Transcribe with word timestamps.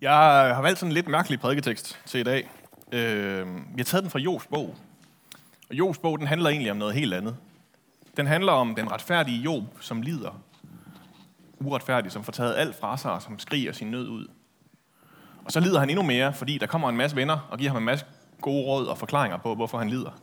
Jeg 0.00 0.12
har 0.54 0.62
valgt 0.62 0.78
sådan 0.78 0.90
en 0.90 0.94
lidt 0.94 1.08
mærkelig 1.08 1.40
prædiketekst 1.40 2.00
til 2.06 2.20
i 2.20 2.22
dag. 2.22 2.50
Øh, 2.92 3.46
vi 3.46 3.76
har 3.76 3.84
taget 3.84 4.02
den 4.02 4.10
fra 4.10 4.18
Jobs 4.18 4.46
bog. 4.46 4.76
Og 5.70 5.74
Jobs 5.74 5.98
bog, 5.98 6.18
den 6.18 6.26
handler 6.26 6.50
egentlig 6.50 6.70
om 6.70 6.76
noget 6.76 6.94
helt 6.94 7.14
andet. 7.14 7.36
Den 8.16 8.26
handler 8.26 8.52
om 8.52 8.74
den 8.74 8.92
retfærdige 8.92 9.42
Job, 9.42 9.62
som 9.80 10.02
lider. 10.02 10.40
Uretfærdig, 11.60 12.12
som 12.12 12.24
får 12.24 12.32
taget 12.32 12.54
alt 12.56 12.76
fra 12.80 12.96
sig, 12.96 13.12
og 13.12 13.22
som 13.22 13.38
skriger 13.38 13.72
sin 13.72 13.90
nød 13.90 14.08
ud. 14.08 14.26
Og 15.44 15.52
så 15.52 15.60
lider 15.60 15.80
han 15.80 15.90
endnu 15.90 16.02
mere, 16.02 16.32
fordi 16.32 16.58
der 16.58 16.66
kommer 16.66 16.88
en 16.88 16.96
masse 16.96 17.16
venner 17.16 17.48
og 17.50 17.58
giver 17.58 17.70
ham 17.70 17.82
en 17.82 17.84
masse 17.84 18.06
gode 18.40 18.64
råd 18.64 18.86
og 18.86 18.98
forklaringer 18.98 19.38
på, 19.38 19.54
hvorfor 19.54 19.78
han 19.78 19.88
lider. 19.88 20.20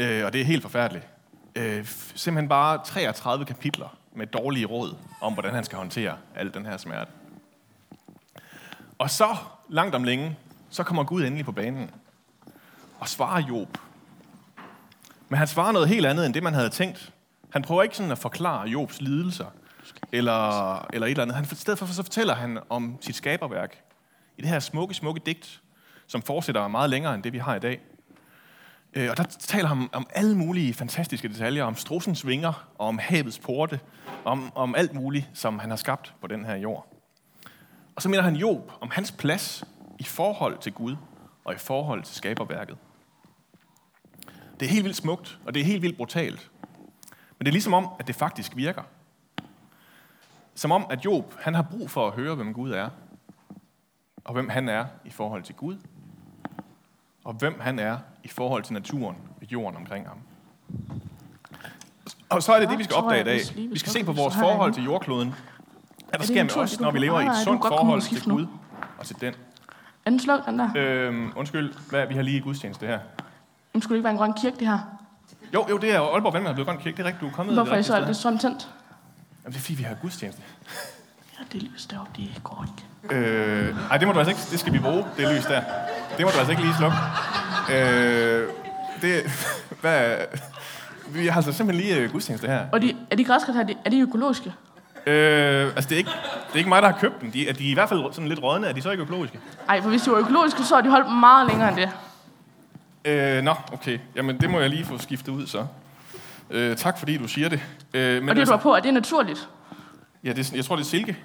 Øh, 0.00 0.24
og 0.24 0.32
det 0.32 0.40
er 0.40 0.44
helt 0.44 0.62
forfærdeligt. 0.62 1.08
Øh, 1.56 1.86
simpelthen 2.14 2.48
bare 2.48 2.80
33 2.84 3.44
kapitler 3.44 3.96
med 4.14 4.26
dårlige 4.26 4.66
råd 4.66 4.96
om, 5.20 5.32
hvordan 5.32 5.54
han 5.54 5.64
skal 5.64 5.78
håndtere 5.78 6.16
al 6.34 6.54
den 6.54 6.66
her 6.66 6.76
smerte. 6.76 7.10
Og 8.98 9.10
så, 9.10 9.36
langt 9.68 9.94
om 9.94 10.04
længe, 10.04 10.36
så 10.70 10.82
kommer 10.82 11.04
Gud 11.04 11.22
endelig 11.22 11.44
på 11.44 11.52
banen 11.52 11.90
og 13.00 13.08
svarer 13.08 13.46
Job. 13.48 13.78
Men 15.28 15.38
han 15.38 15.48
svarer 15.48 15.72
noget 15.72 15.88
helt 15.88 16.06
andet, 16.06 16.26
end 16.26 16.34
det 16.34 16.42
man 16.42 16.54
havde 16.54 16.70
tænkt. 16.70 17.12
Han 17.50 17.62
prøver 17.62 17.82
ikke 17.82 17.96
sådan 17.96 18.12
at 18.12 18.18
forklare 18.18 18.68
Jobs 18.68 19.00
lidelser, 19.00 19.46
eller, 20.12 20.78
eller 20.92 21.06
et 21.06 21.10
eller 21.10 21.22
andet. 21.22 21.36
Han, 21.36 21.44
I 21.52 21.54
stedet 21.54 21.78
for 21.78 21.86
så 21.86 22.02
fortæller 22.02 22.34
han 22.34 22.58
om 22.68 22.98
sit 23.00 23.16
skaberværk. 23.16 23.82
I 24.38 24.42
det 24.42 24.50
her 24.50 24.58
smukke, 24.58 24.94
smukke 24.94 25.20
digt, 25.26 25.60
som 26.06 26.22
fortsætter 26.22 26.68
meget 26.68 26.90
længere 26.90 27.14
end 27.14 27.22
det, 27.22 27.32
vi 27.32 27.38
har 27.38 27.54
i 27.54 27.58
dag. 27.58 27.80
Øh, 28.94 29.10
og 29.10 29.16
der 29.16 29.24
taler 29.24 29.68
han 29.68 29.88
om 29.92 30.06
alle 30.10 30.36
mulige 30.36 30.74
fantastiske 30.74 31.28
detaljer, 31.28 31.64
om 31.64 31.76
strussens 31.76 32.26
vinger, 32.26 32.68
og 32.78 32.88
om 32.88 32.98
havets 32.98 33.38
porte, 33.38 33.80
om, 34.24 34.52
om 34.54 34.74
alt 34.74 34.94
muligt, 34.94 35.28
som 35.34 35.58
han 35.58 35.70
har 35.70 35.76
skabt 35.76 36.14
på 36.20 36.26
den 36.26 36.44
her 36.44 36.56
jord. 36.56 36.95
Og 37.96 38.02
så 38.02 38.08
mener 38.08 38.22
han 38.22 38.36
Job 38.36 38.72
om 38.80 38.90
hans 38.90 39.12
plads 39.12 39.64
i 39.98 40.04
forhold 40.04 40.58
til 40.58 40.72
Gud 40.72 40.96
og 41.44 41.54
i 41.54 41.58
forhold 41.58 42.02
til 42.02 42.14
skaberværket. 42.14 42.76
Det 44.60 44.66
er 44.66 44.70
helt 44.70 44.84
vildt 44.84 44.96
smukt, 44.96 45.38
og 45.46 45.54
det 45.54 45.60
er 45.60 45.64
helt 45.64 45.82
vildt 45.82 45.96
brutalt. 45.96 46.50
Men 47.38 47.46
det 47.46 47.48
er 47.48 47.52
ligesom 47.52 47.74
om, 47.74 47.88
at 47.98 48.06
det 48.06 48.14
faktisk 48.14 48.56
virker. 48.56 48.82
Som 50.54 50.72
om, 50.72 50.86
at 50.90 51.04
Job 51.04 51.34
han 51.40 51.54
har 51.54 51.62
brug 51.62 51.90
for 51.90 52.06
at 52.06 52.12
høre, 52.12 52.34
hvem 52.34 52.54
Gud 52.54 52.72
er. 52.72 52.88
Og 54.24 54.32
hvem 54.32 54.48
han 54.48 54.68
er 54.68 54.86
i 55.04 55.10
forhold 55.10 55.42
til 55.42 55.54
Gud. 55.54 55.76
Og 57.24 57.34
hvem 57.34 57.60
han 57.60 57.78
er 57.78 57.98
i 58.24 58.28
forhold 58.28 58.62
til 58.62 58.72
naturen 58.72 59.16
og 59.40 59.52
jorden 59.52 59.76
omkring 59.76 60.08
ham. 60.08 60.18
Og 62.28 62.42
så 62.42 62.52
er 62.52 62.60
det 62.60 62.68
det, 62.68 62.78
vi 62.78 62.84
skal 62.84 62.96
opdage 62.96 63.20
i 63.20 63.24
dag. 63.24 63.70
Vi 63.70 63.78
skal 63.78 63.92
se 63.92 64.04
på 64.04 64.12
vores 64.12 64.34
forhold 64.34 64.74
til 64.74 64.84
jordkloden. 64.84 65.34
Hvad 66.08 66.18
der 66.18 66.24
sker 66.24 66.42
med 66.42 66.56
os, 66.56 66.80
når 66.80 66.90
vi 66.90 66.98
lever 66.98 67.20
i 67.20 67.26
et 67.26 67.36
sundt 67.44 67.62
forhold 67.68 68.02
til 68.02 68.22
Gud 68.24 68.46
og 68.98 69.06
til 69.06 69.16
den. 69.20 69.34
Er 70.04 70.10
den 70.10 70.20
sluk, 70.20 70.46
den 70.46 70.58
der? 70.58 70.70
Øhm, 70.76 71.32
undskyld, 71.36 71.74
hvad, 71.90 72.06
vi 72.06 72.14
har 72.14 72.22
lige 72.22 72.40
gudstjeneste 72.40 72.86
her. 72.86 72.98
Jamen, 73.74 73.82
skulle 73.82 73.94
det 73.94 73.98
ikke 73.98 74.04
være 74.04 74.12
en 74.12 74.18
grøn 74.18 74.32
kirke, 74.32 74.56
det 74.58 74.66
her? 74.66 74.78
Jo, 75.54 75.66
jo, 75.70 75.76
det 75.78 75.94
er 75.94 76.00
Aalborg 76.00 76.34
Vandmand 76.34 76.54
blevet 76.54 76.68
grøn 76.68 76.78
kirke. 76.78 76.96
Det 76.96 77.02
er 77.02 77.06
rigtigt, 77.06 77.20
du 77.20 77.26
er 77.26 77.32
kommet 77.32 77.54
Hvorfor 77.54 77.72
er 77.72 77.76
det 77.76 77.78
det 77.78 77.86
så 77.86 77.94
alt 77.94 78.06
det 78.06 78.16
sådan 78.16 78.38
tændt? 78.38 78.68
Jamen, 79.44 79.52
det 79.52 79.58
er 79.58 79.60
fordi, 79.60 79.74
vi 79.74 79.82
har 79.82 79.94
gudstjeneste. 79.94 80.42
Ja, 81.38 81.44
det 81.52 81.62
lys 81.62 81.86
deroppe, 81.86 82.12
det 82.16 82.40
går 82.44 82.66
ikke. 82.68 83.16
Øh, 83.16 83.76
ej, 83.90 83.96
det 83.96 84.08
må 84.08 84.12
du 84.12 84.18
altså 84.18 84.30
ikke. 84.30 84.42
Det 84.50 84.60
skal 84.60 84.72
vi 84.72 84.78
bruge, 84.78 85.04
det 85.16 85.34
lys 85.36 85.44
der. 85.44 85.62
Det 86.16 86.24
må 86.26 86.30
du 86.30 86.38
altså 86.38 86.50
ikke 86.50 86.62
lige 86.62 86.74
slukke. 86.74 86.96
Øh, 87.72 88.48
det, 89.02 89.22
hvad, 89.80 90.16
vi 91.08 91.26
har 91.26 91.36
altså 91.36 91.52
simpelthen 91.52 91.86
lige 91.86 92.00
øh, 92.00 92.12
gudstjeneste 92.12 92.46
her. 92.46 92.66
Og 92.72 92.82
de, 92.82 92.96
er 93.10 93.16
de 93.16 93.24
græskar 93.24 93.52
her, 93.52 93.74
er 93.84 93.90
de 93.90 94.00
økologiske? 94.00 94.54
Øh, 95.06 95.66
altså, 95.76 95.88
det 95.88 95.92
er, 95.92 95.98
ikke, 95.98 96.10
det 96.46 96.52
er 96.52 96.56
ikke 96.56 96.68
mig, 96.68 96.82
der 96.82 96.90
har 96.90 96.98
købt 96.98 97.20
dem. 97.20 97.30
De, 97.32 97.48
er 97.48 97.52
de 97.52 97.66
er 97.66 97.70
i 97.70 97.74
hvert 97.74 97.88
fald 97.88 98.12
sådan 98.12 98.28
lidt 98.28 98.42
rådne. 98.42 98.66
Er 98.66 98.72
de 98.72 98.82
så 98.82 98.90
ikke 98.90 99.02
økologiske? 99.02 99.40
Ej, 99.68 99.82
for 99.82 99.88
hvis 99.88 100.02
de 100.02 100.10
var 100.10 100.18
økologiske, 100.18 100.62
så 100.64 100.74
har 100.74 100.82
de 100.82 100.90
holdt 100.90 101.12
meget 101.12 101.48
længere 101.48 101.68
end 101.68 101.76
det. 101.76 101.90
Øh, 103.04 103.42
nå, 103.42 103.54
okay. 103.72 103.98
Jamen, 104.14 104.40
det 104.40 104.50
må 104.50 104.60
jeg 104.60 104.70
lige 104.70 104.84
få 104.84 104.98
skiftet 104.98 105.32
ud 105.32 105.46
så. 105.46 105.66
Øh, 106.50 106.76
tak 106.76 106.98
fordi 106.98 107.16
du 107.16 107.28
siger 107.28 107.48
det. 107.48 107.60
Øh, 107.94 108.22
men 108.22 108.28
Og 108.28 108.36
det, 108.36 108.46
du 108.46 108.52
var 108.52 108.58
på, 108.58 108.74
er 108.74 108.80
det 108.80 108.94
naturligt? 108.94 109.48
ja, 110.24 110.32
det 110.32 110.52
er, 110.52 110.56
jeg 110.56 110.64
tror, 110.64 110.76
det 110.76 110.82
er 110.82 110.86
silke. 110.86 111.16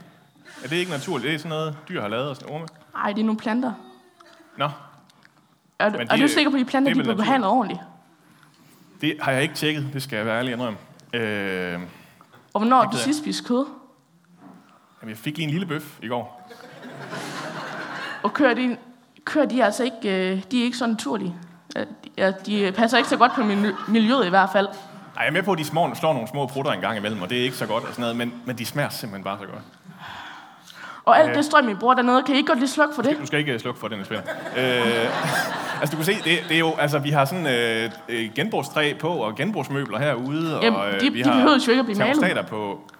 Er 0.63 0.67
det 0.67 0.75
ikke 0.75 0.91
naturligt? 0.91 1.27
Det 1.27 1.33
er 1.35 1.37
sådan 1.39 1.49
noget, 1.49 1.75
dyr 1.89 2.01
har 2.01 2.07
lavet 2.07 2.29
og 2.29 2.35
sådan 2.35 2.53
orme. 2.55 2.65
Ej, 2.95 3.11
det 3.13 3.19
er 3.21 3.25
nogle 3.25 3.39
planter. 3.39 3.73
Nå, 4.57 4.69
Er, 5.79 5.89
du, 5.89 5.97
Men 5.97 6.07
er 6.09 6.15
de 6.15 6.19
du 6.21 6.23
er- 6.25 6.29
sikker 6.29 6.51
på, 6.51 6.55
at 6.55 6.59
de 6.59 6.65
planter 6.65 6.89
er 6.91 6.93
de 6.93 6.99
bliver 7.01 7.15
behandlet 7.15 7.49
ordentligt? 7.51 7.81
det 9.01 9.15
har 9.21 9.31
jeg 9.31 9.41
ikke 9.41 9.55
tjekket. 9.55 9.89
Det 9.93 10.03
skal 10.03 10.17
jeg 10.17 10.25
være 10.25 10.37
ærlig 10.39 10.53
indrømme. 10.53 10.79
Øh, 11.13 11.79
Og 12.53 12.59
hvornår 12.61 12.81
har 12.83 12.91
du 12.91 12.97
sidst 12.97 13.19
spist 13.19 13.47
kød? 13.47 13.65
Jamen, 15.01 15.09
jeg 15.09 15.17
fik 15.17 15.39
en 15.39 15.49
lille 15.49 15.65
bøf 15.65 15.83
i 16.01 16.07
går. 16.07 16.49
Og 18.23 18.33
kører 18.33 18.53
de, 18.53 18.77
kører 19.25 19.45
de 19.45 19.63
altså 19.63 19.83
ikke, 19.83 20.31
øh, 20.31 20.41
de 20.51 20.59
er 20.59 20.63
ikke 20.63 20.77
så 20.77 20.87
naturlige. 20.87 21.35
Ja, 21.75 21.79
de- 21.81 21.85
Ja, 22.17 22.31
de 22.45 22.71
passer 22.75 22.97
ikke 22.97 23.09
så 23.09 23.17
godt 23.17 23.31
på 23.35 23.41
miljø- 23.43 23.75
miljøet 23.87 24.25
i 24.25 24.29
hvert 24.29 24.49
fald. 24.53 24.67
Ej, 24.67 24.73
jeg 25.23 25.27
er 25.27 25.31
med 25.31 25.43
på, 25.43 25.51
at 25.51 25.57
de 25.57 25.65
små, 25.65 25.95
slår 25.95 26.13
nogle 26.13 26.27
små 26.27 26.47
prutter 26.47 26.71
en 26.71 26.81
gang 26.81 26.97
imellem, 26.97 27.21
og 27.21 27.29
det 27.29 27.37
er 27.39 27.43
ikke 27.43 27.55
så 27.55 27.65
godt 27.65 27.83
og 27.83 27.89
sådan 27.89 28.01
noget, 28.01 28.15
men, 28.15 28.33
men 28.45 28.57
de 28.57 28.65
smager 28.65 28.89
simpelthen 28.89 29.23
bare 29.23 29.37
så 29.41 29.45
godt. 29.45 29.63
Og 31.05 31.19
alt 31.19 31.29
Øh. 31.29 31.35
det 31.35 31.45
strøm, 31.45 31.69
I 31.69 31.73
bruger 31.73 31.93
dernede, 31.93 32.23
kan 32.23 32.35
I 32.35 32.37
ikke 32.37 32.47
godt 32.47 32.59
lige 32.59 32.69
slukke 32.69 32.95
for 32.95 33.01
det? 33.01 33.17
Du 33.21 33.25
skal 33.25 33.39
ikke 33.39 33.53
øh, 33.53 33.59
slukke 33.59 33.79
for 33.79 33.87
den, 33.87 34.05
Svend. 34.05 34.21
Øh, 34.57 34.61
altså, 35.81 35.91
du 35.91 35.95
kan 35.95 36.05
se, 36.05 36.13
det, 36.13 36.25
det 36.49 36.55
er 36.55 36.59
jo, 36.59 36.73
altså, 36.79 36.99
vi 36.99 37.09
har 37.09 37.25
sådan 37.25 37.47
øh, 37.47 37.91
øh, 38.09 38.29
genbrugstræ 38.35 38.93
på, 38.99 39.07
og 39.09 39.35
genbrugsmøbler 39.35 39.99
herude, 39.99 40.59
Jamen, 40.61 40.79
og 40.79 40.89
øh, 40.93 41.01
de- 41.01 41.11
vi 41.13 41.23
de 41.23 41.29
har 41.29 41.33
behøves 41.35 41.67
jo 41.67 41.71
ikke 41.71 41.79
at 41.79 41.85
blive 41.85 41.97
malet. 41.99 42.45
på. 42.49 42.90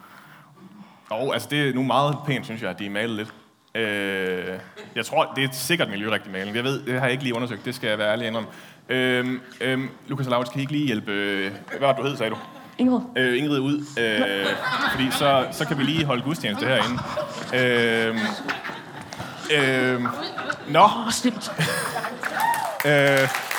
Og 1.11 1.33
altså, 1.33 1.47
det 1.51 1.69
er 1.69 1.73
nu 1.73 1.83
meget 1.83 2.17
pænt, 2.25 2.45
synes 2.45 2.61
jeg, 2.61 2.69
at 2.69 2.79
de 2.79 2.85
er 2.85 2.89
malet 2.89 3.15
lidt. 3.17 3.33
Øh, 3.75 4.59
jeg 4.95 5.05
tror, 5.05 5.31
det 5.35 5.43
er 5.43 5.47
sikkert 5.51 5.89
miljørigtig 5.89 6.31
maling. 6.31 6.55
Jeg 6.55 6.63
ved, 6.63 6.85
det 6.85 6.93
har 6.93 7.01
jeg 7.01 7.11
ikke 7.11 7.23
lige 7.23 7.35
undersøgt, 7.35 7.65
det 7.65 7.75
skal 7.75 7.89
jeg 7.89 7.97
være 7.97 8.11
ærlig 8.11 8.27
indrømme. 8.27 8.49
Øh, 8.89 9.39
øh, 9.61 9.79
Lukas 10.07 10.25
og 10.25 10.31
Laurits, 10.31 10.49
kan 10.51 10.59
I 10.59 10.61
ikke 10.61 10.73
lige 10.73 10.85
hjælpe, 10.85 11.11
øh, 11.11 11.51
hvad 11.69 11.79
var 11.79 11.93
du 11.93 12.03
hed, 12.03 12.17
sagde 12.17 12.29
du? 12.29 12.37
Ingrid? 12.77 12.99
øh, 13.15 13.37
Ingrid 13.37 13.59
ud, 13.59 13.85
øh, 13.99 14.45
fordi 14.91 15.11
så, 15.11 15.45
så 15.51 15.65
kan 15.65 15.77
vi 15.77 15.83
lige 15.83 16.05
holde 16.05 16.21
gudstjeneste 16.21 16.65
herinde. 16.65 16.99
Øh, 17.53 18.17
øh, 19.53 20.01
nå, 20.67 20.89
slemt. 21.11 21.51
øh, 22.85 23.50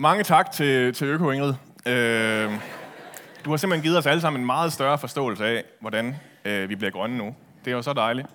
mange 0.00 0.24
tak 0.24 0.50
til, 0.50 0.94
til 0.94 1.06
Øko 1.06 1.30
Ingrid. 1.30 1.54
Øh, 1.86 2.52
du 3.44 3.50
har 3.50 3.56
simpelthen 3.56 3.82
givet 3.82 3.98
os 3.98 4.06
alle 4.06 4.20
sammen 4.20 4.40
en 4.40 4.46
meget 4.46 4.72
større 4.72 4.98
forståelse 4.98 5.44
af, 5.44 5.64
hvordan 5.80 6.16
øh, 6.44 6.68
vi 6.68 6.76
bliver 6.76 6.90
grønne 6.90 7.18
nu. 7.18 7.34
Det 7.64 7.70
er 7.70 7.76
jo 7.76 7.82
så 7.82 7.92
dejligt. 7.92 8.28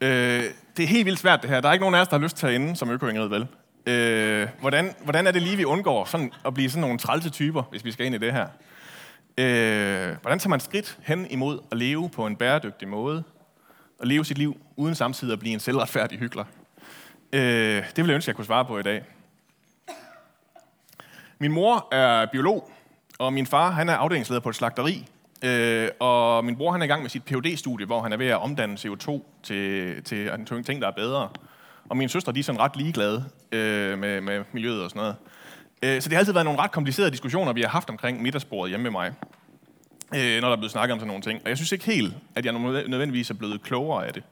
Øh, 0.00 0.42
det 0.76 0.82
er 0.82 0.86
helt 0.86 1.06
vildt 1.06 1.18
svært 1.18 1.42
det 1.42 1.50
her. 1.50 1.60
Der 1.60 1.68
er 1.68 1.72
ikke 1.72 1.82
nogen 1.82 1.94
af 1.94 2.00
os, 2.00 2.08
der 2.08 2.16
har 2.16 2.22
lyst 2.22 2.36
til 2.36 2.46
at 2.46 2.54
ende 2.54 2.76
som 2.76 2.90
Øko 2.90 3.06
Ingrid, 3.06 3.28
vel? 3.28 3.46
Øh, 3.86 4.48
hvordan, 4.60 4.94
hvordan 5.04 5.26
er 5.26 5.30
det 5.30 5.42
lige, 5.42 5.56
vi 5.56 5.64
undgår 5.64 6.04
sådan, 6.04 6.32
at 6.46 6.54
blive 6.54 6.70
sådan 6.70 6.80
nogle 6.80 6.98
trælse 6.98 7.30
typer, 7.30 7.62
hvis 7.70 7.84
vi 7.84 7.92
skal 7.92 8.06
ind 8.06 8.14
i 8.14 8.18
det 8.18 8.32
her? 8.32 8.46
Øh, 9.38 10.16
hvordan 10.22 10.38
tager 10.38 10.48
man 10.48 10.60
skridt 10.60 10.98
hen 11.02 11.26
imod 11.30 11.58
at 11.70 11.76
leve 11.76 12.08
på 12.08 12.26
en 12.26 12.36
bæredygtig 12.36 12.88
måde? 12.88 13.24
Og 14.00 14.06
leve 14.06 14.24
sit 14.24 14.38
liv 14.38 14.56
uden 14.76 14.94
samtidig 14.94 15.32
at 15.32 15.38
blive 15.38 15.54
en 15.54 15.60
selvretfærdig 15.60 16.18
hyggelig? 16.18 16.44
Øh, 17.32 17.40
det 17.96 17.96
vil 17.96 18.06
jeg 18.06 18.14
ønske, 18.14 18.28
jeg 18.28 18.36
kunne 18.36 18.44
svare 18.44 18.64
på 18.64 18.78
i 18.78 18.82
dag. 18.82 19.02
Min 21.42 21.52
mor 21.52 21.94
er 21.94 22.26
biolog, 22.26 22.70
og 23.18 23.32
min 23.32 23.46
far 23.46 23.70
han 23.70 23.88
er 23.88 23.94
afdelingsleder 23.94 24.40
på 24.40 24.48
et 24.48 24.54
slagteri. 24.54 25.06
Øh, 25.44 25.88
og 26.00 26.44
min 26.44 26.56
bror 26.56 26.72
han 26.72 26.80
er 26.80 26.84
i 26.84 26.88
gang 26.88 27.02
med 27.02 27.10
sit 27.10 27.22
phd 27.24 27.56
studie 27.56 27.86
hvor 27.86 28.02
han 28.02 28.12
er 28.12 28.16
ved 28.16 28.26
at 28.26 28.42
omdanne 28.42 28.74
CO2 28.74 29.22
til, 29.42 30.02
til 30.04 30.30
en 30.52 30.64
ting, 30.64 30.82
der 30.82 30.88
er 30.88 30.92
bedre. 30.92 31.28
Og 31.90 31.96
mine 31.96 32.08
søstre 32.08 32.32
de 32.32 32.38
er 32.38 32.44
sådan 32.44 32.60
ret 32.60 32.76
ligeglade 32.76 33.24
øh, 33.52 33.98
med, 33.98 34.20
med 34.20 34.44
miljøet 34.52 34.82
og 34.82 34.90
sådan 34.90 35.00
noget. 35.00 35.16
Øh, 35.82 36.02
så 36.02 36.08
det 36.08 36.16
har 36.16 36.18
altid 36.18 36.32
været 36.32 36.44
nogle 36.44 36.60
ret 36.60 36.72
komplicerede 36.72 37.10
diskussioner, 37.10 37.52
vi 37.52 37.60
har 37.60 37.68
haft 37.68 37.90
omkring 37.90 38.22
middagsbordet 38.22 38.70
hjemme 38.70 38.82
med 38.82 38.90
mig, 38.90 39.12
øh, 40.14 40.40
når 40.40 40.48
der 40.48 40.52
er 40.52 40.60
blevet 40.60 40.72
snakket 40.72 40.92
om 40.92 40.98
sådan 40.98 41.08
nogle 41.08 41.22
ting. 41.22 41.40
Og 41.44 41.48
jeg 41.48 41.56
synes 41.56 41.72
ikke 41.72 41.84
helt, 41.84 42.14
at 42.34 42.44
jeg 42.44 42.52
nødvendigvis 42.52 43.30
er 43.30 43.34
blevet 43.34 43.62
klogere 43.62 44.06
af 44.06 44.12
det. 44.12 44.22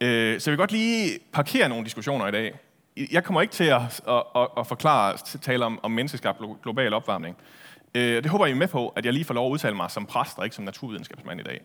Øh, 0.00 0.40
så 0.40 0.50
jeg 0.50 0.52
vil 0.52 0.58
godt 0.58 0.72
lige 0.72 1.18
parkere 1.32 1.68
nogle 1.68 1.84
diskussioner 1.84 2.26
i 2.26 2.30
dag. 2.30 2.58
Jeg 3.12 3.24
kommer 3.24 3.40
ikke 3.40 3.52
til 3.52 3.64
at, 3.64 4.00
at, 4.08 4.22
at, 4.36 4.48
at 4.58 4.66
forklare, 4.66 5.12
at 5.12 5.38
tale 5.42 5.64
om, 5.64 5.80
om 5.82 5.90
menneskeskabt 5.90 6.38
global 6.62 6.94
opvarmning. 6.94 7.36
Øh, 7.94 8.22
det 8.22 8.30
håber 8.30 8.46
jeg 8.46 8.52
er 8.52 8.56
med 8.56 8.68
på, 8.68 8.88
at 8.88 9.04
jeg 9.04 9.12
lige 9.12 9.24
får 9.24 9.34
lov 9.34 9.46
at 9.46 9.52
udtale 9.52 9.76
mig 9.76 9.90
som 9.90 10.06
præst 10.06 10.38
og 10.38 10.44
ikke 10.44 10.56
som 10.56 10.64
naturvidenskabsmand 10.64 11.40
i 11.40 11.42
dag. 11.42 11.60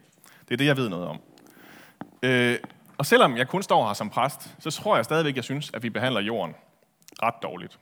Det 0.47 0.53
er 0.53 0.57
det, 0.57 0.65
jeg 0.65 0.77
ved 0.77 0.89
noget 0.89 1.07
om. 1.07 1.19
Øh, 2.23 2.57
og 2.97 3.05
selvom 3.05 3.37
jeg 3.37 3.47
kun 3.47 3.63
står 3.63 3.87
her 3.87 3.93
som 3.93 4.09
præst, 4.09 4.55
så 4.59 4.71
tror 4.71 4.95
jeg 4.95 5.05
stadigvæk, 5.05 5.35
jeg 5.35 5.43
synes, 5.43 5.71
at 5.73 5.83
vi 5.83 5.89
behandler 5.89 6.21
jorden 6.21 6.55
ret 7.23 7.33
dårligt. 7.43 7.79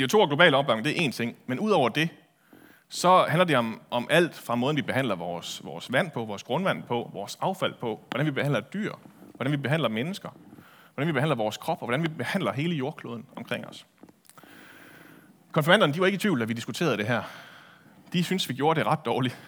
CO2 0.00 0.20
og 0.20 0.28
global 0.28 0.54
opvarmning, 0.54 0.84
det 0.84 1.04
er 1.04 1.08
én 1.08 1.12
ting, 1.12 1.36
men 1.46 1.58
udover 1.60 1.88
det, 1.88 2.08
så 2.88 3.24
handler 3.28 3.44
det 3.44 3.56
om, 3.56 3.80
om 3.90 4.06
alt 4.10 4.34
fra 4.34 4.54
måden, 4.54 4.76
vi 4.76 4.82
behandler 4.82 5.14
vores, 5.14 5.64
vores 5.64 5.92
vand 5.92 6.10
på, 6.10 6.24
vores 6.24 6.42
grundvand 6.42 6.82
på, 6.82 7.10
vores 7.14 7.38
affald 7.40 7.74
på, 7.80 8.00
hvordan 8.10 8.26
vi 8.26 8.30
behandler 8.30 8.60
dyr, 8.60 8.92
hvordan 9.34 9.52
vi 9.52 9.56
behandler 9.56 9.88
mennesker, 9.88 10.28
hvordan 10.94 11.08
vi 11.08 11.12
behandler 11.12 11.36
vores 11.36 11.56
krop, 11.56 11.82
og 11.82 11.86
hvordan 11.86 12.02
vi 12.02 12.08
behandler 12.08 12.52
hele 12.52 12.74
jordkloden 12.74 13.26
omkring 13.36 13.66
os. 13.66 13.86
Konfirmanderne, 15.52 15.92
de 15.92 16.00
var 16.00 16.06
ikke 16.06 16.16
i 16.16 16.18
tvivl, 16.18 16.40
da 16.40 16.44
vi 16.44 16.52
diskuterede 16.52 16.96
det 16.96 17.06
her. 17.06 17.22
De 18.12 18.24
synes, 18.24 18.48
vi 18.48 18.54
gjorde 18.54 18.80
det 18.80 18.86
ret 18.86 19.04
dårligt. 19.04 19.38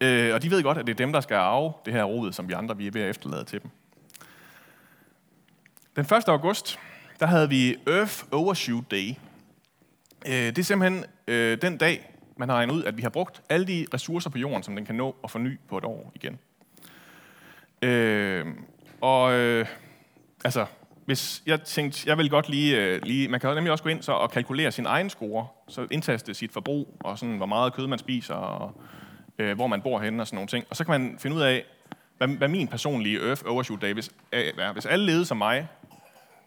Øh, 0.00 0.34
og 0.34 0.42
de 0.42 0.50
ved 0.50 0.62
godt, 0.62 0.78
at 0.78 0.86
det 0.86 0.92
er 0.92 0.96
dem, 0.96 1.12
der 1.12 1.20
skal 1.20 1.34
arve 1.34 1.72
det 1.84 1.92
her 1.92 2.04
rod, 2.04 2.32
som 2.32 2.48
vi 2.48 2.52
andre 2.52 2.76
vi 2.76 2.86
er 2.86 2.90
ved 2.90 3.00
at 3.02 3.10
efterlade 3.10 3.44
til 3.44 3.62
dem. 3.62 3.70
Den 5.96 6.04
1. 6.04 6.12
august, 6.28 6.78
der 7.20 7.26
havde 7.26 7.48
vi 7.48 7.76
Earth 7.86 8.24
Overshoot 8.32 8.90
Day. 8.90 9.14
Øh, 10.26 10.32
det 10.32 10.58
er 10.58 10.62
simpelthen 10.62 11.04
øh, 11.26 11.62
den 11.62 11.76
dag, 11.76 12.16
man 12.36 12.48
har 12.48 12.56
regnet 12.56 12.74
ud, 12.74 12.84
at 12.84 12.96
vi 12.96 13.02
har 13.02 13.10
brugt 13.10 13.42
alle 13.48 13.66
de 13.66 13.86
ressourcer 13.94 14.30
på 14.30 14.38
jorden, 14.38 14.62
som 14.62 14.76
den 14.76 14.86
kan 14.86 14.94
nå 14.94 15.16
at 15.24 15.30
forny 15.30 15.60
på 15.68 15.78
et 15.78 15.84
år 15.84 16.12
igen. 16.14 16.38
Øh, 17.82 18.46
og 19.00 19.32
øh, 19.32 19.66
altså, 20.44 20.66
hvis 21.10 21.42
jeg 21.46 21.62
tænkte, 21.62 22.02
jeg 22.06 22.18
vil 22.18 22.30
godt 22.30 22.48
lige, 22.48 22.76
øh, 22.76 23.00
lige, 23.02 23.28
man 23.28 23.40
kan 23.40 23.54
nemlig 23.54 23.72
også 23.72 23.84
gå 23.84 23.90
ind 23.90 24.02
så 24.02 24.12
og 24.12 24.30
kalkulere 24.30 24.72
sin 24.72 24.86
egen 24.86 25.10
score, 25.10 25.46
så 25.68 25.86
indtaste 25.90 26.34
sit 26.34 26.52
forbrug, 26.52 26.96
og 27.00 27.18
sådan, 27.18 27.36
hvor 27.36 27.46
meget 27.46 27.72
kød 27.72 27.86
man 27.86 27.98
spiser, 27.98 28.34
og 28.34 28.80
øh, 29.38 29.54
hvor 29.54 29.66
man 29.66 29.82
bor 29.82 29.98
henne 29.98 30.22
og 30.22 30.26
sådan 30.26 30.36
nogle 30.36 30.48
ting. 30.48 30.64
Og 30.70 30.76
så 30.76 30.84
kan 30.84 31.00
man 31.00 31.18
finde 31.18 31.36
ud 31.36 31.40
af, 31.40 31.64
hvad, 32.18 32.28
hvad 32.28 32.48
min 32.48 32.68
personlige 32.68 33.26
Earth 33.26 33.42
Overshoot 33.46 33.82
Day, 33.82 33.92
hvis, 33.92 34.10
øh, 34.32 34.44
er. 34.58 34.72
hvis 34.72 34.86
alle 34.86 35.06
levede 35.06 35.24
som 35.24 35.36
mig, 35.36 35.68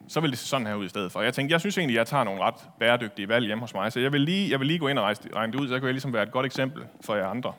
så 0.08 0.20
vil 0.20 0.30
det 0.30 0.38
se 0.38 0.46
sådan 0.46 0.66
her 0.66 0.74
ud 0.74 0.86
i 0.86 0.88
stedet 0.88 1.12
for. 1.12 1.22
Jeg 1.22 1.34
tænkte, 1.34 1.52
jeg 1.52 1.60
synes 1.60 1.78
egentlig, 1.78 1.96
jeg 1.96 2.06
tager 2.06 2.24
nogle 2.24 2.42
ret 2.42 2.68
bæredygtige 2.80 3.28
valg 3.28 3.46
hjemme 3.46 3.60
hos 3.62 3.74
mig, 3.74 3.92
så 3.92 4.00
jeg 4.00 4.12
vil 4.12 4.20
lige, 4.20 4.50
jeg 4.50 4.60
vil 4.60 4.66
lige 4.66 4.78
gå 4.78 4.88
ind 4.88 4.98
og 4.98 5.14
regne 5.34 5.52
det 5.52 5.60
ud, 5.60 5.68
så 5.68 5.74
kan 5.74 5.84
jeg 5.84 5.92
ligesom 5.94 6.12
være 6.12 6.22
et 6.22 6.32
godt 6.32 6.46
eksempel 6.46 6.82
for 7.04 7.14
jer 7.14 7.26
andre. 7.26 7.52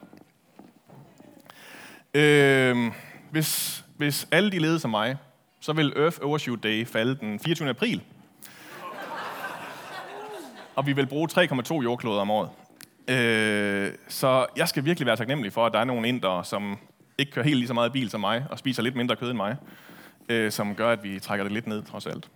Øh, 2.14 2.92
hvis, 3.32 3.84
hvis 3.98 4.28
alle 4.32 4.52
de 4.52 4.60
levede 4.60 4.80
som 4.80 4.92
mig, 4.92 5.18
så 5.66 5.74
vil 5.74 5.94
Earth 5.96 6.18
Overshoot 6.22 6.64
Day 6.64 6.86
falde 6.86 7.16
den 7.16 7.40
24. 7.40 7.70
april. 7.70 8.02
Og 10.76 10.86
vi 10.86 10.94
vil 10.94 11.08
bruge 11.08 11.30
3,2 11.32 11.74
jordkloder 11.74 12.22
om 12.22 12.32
året. 12.32 12.50
Øh, 13.08 13.94
så 14.08 14.46
jeg 14.58 14.70
skal 14.70 14.86
virkelig 14.86 15.06
være 15.06 15.16
taknemmelig 15.16 15.54
for, 15.54 15.66
at 15.66 15.74
der 15.74 15.80
er 15.80 15.84
nogle 15.84 16.08
indere, 16.08 16.46
som 16.46 16.78
ikke 17.18 17.32
kører 17.32 17.46
helt 17.46 17.58
lige 17.58 17.68
så 17.68 17.74
meget 17.74 17.94
bil 17.94 18.10
som 18.10 18.22
mig, 18.22 18.46
og 18.50 18.60
spiser 18.60 18.84
lidt 18.84 18.96
mindre 18.96 19.16
kød 19.16 19.30
end 19.30 19.38
mig, 19.38 19.56
øh, 20.30 20.52
som 20.52 20.76
gør, 20.76 20.92
at 20.92 21.04
vi 21.04 21.20
trækker 21.20 21.44
det 21.44 21.52
lidt 21.52 21.68
ned, 21.68 21.84
trods 21.84 22.06
alt. 22.06 22.30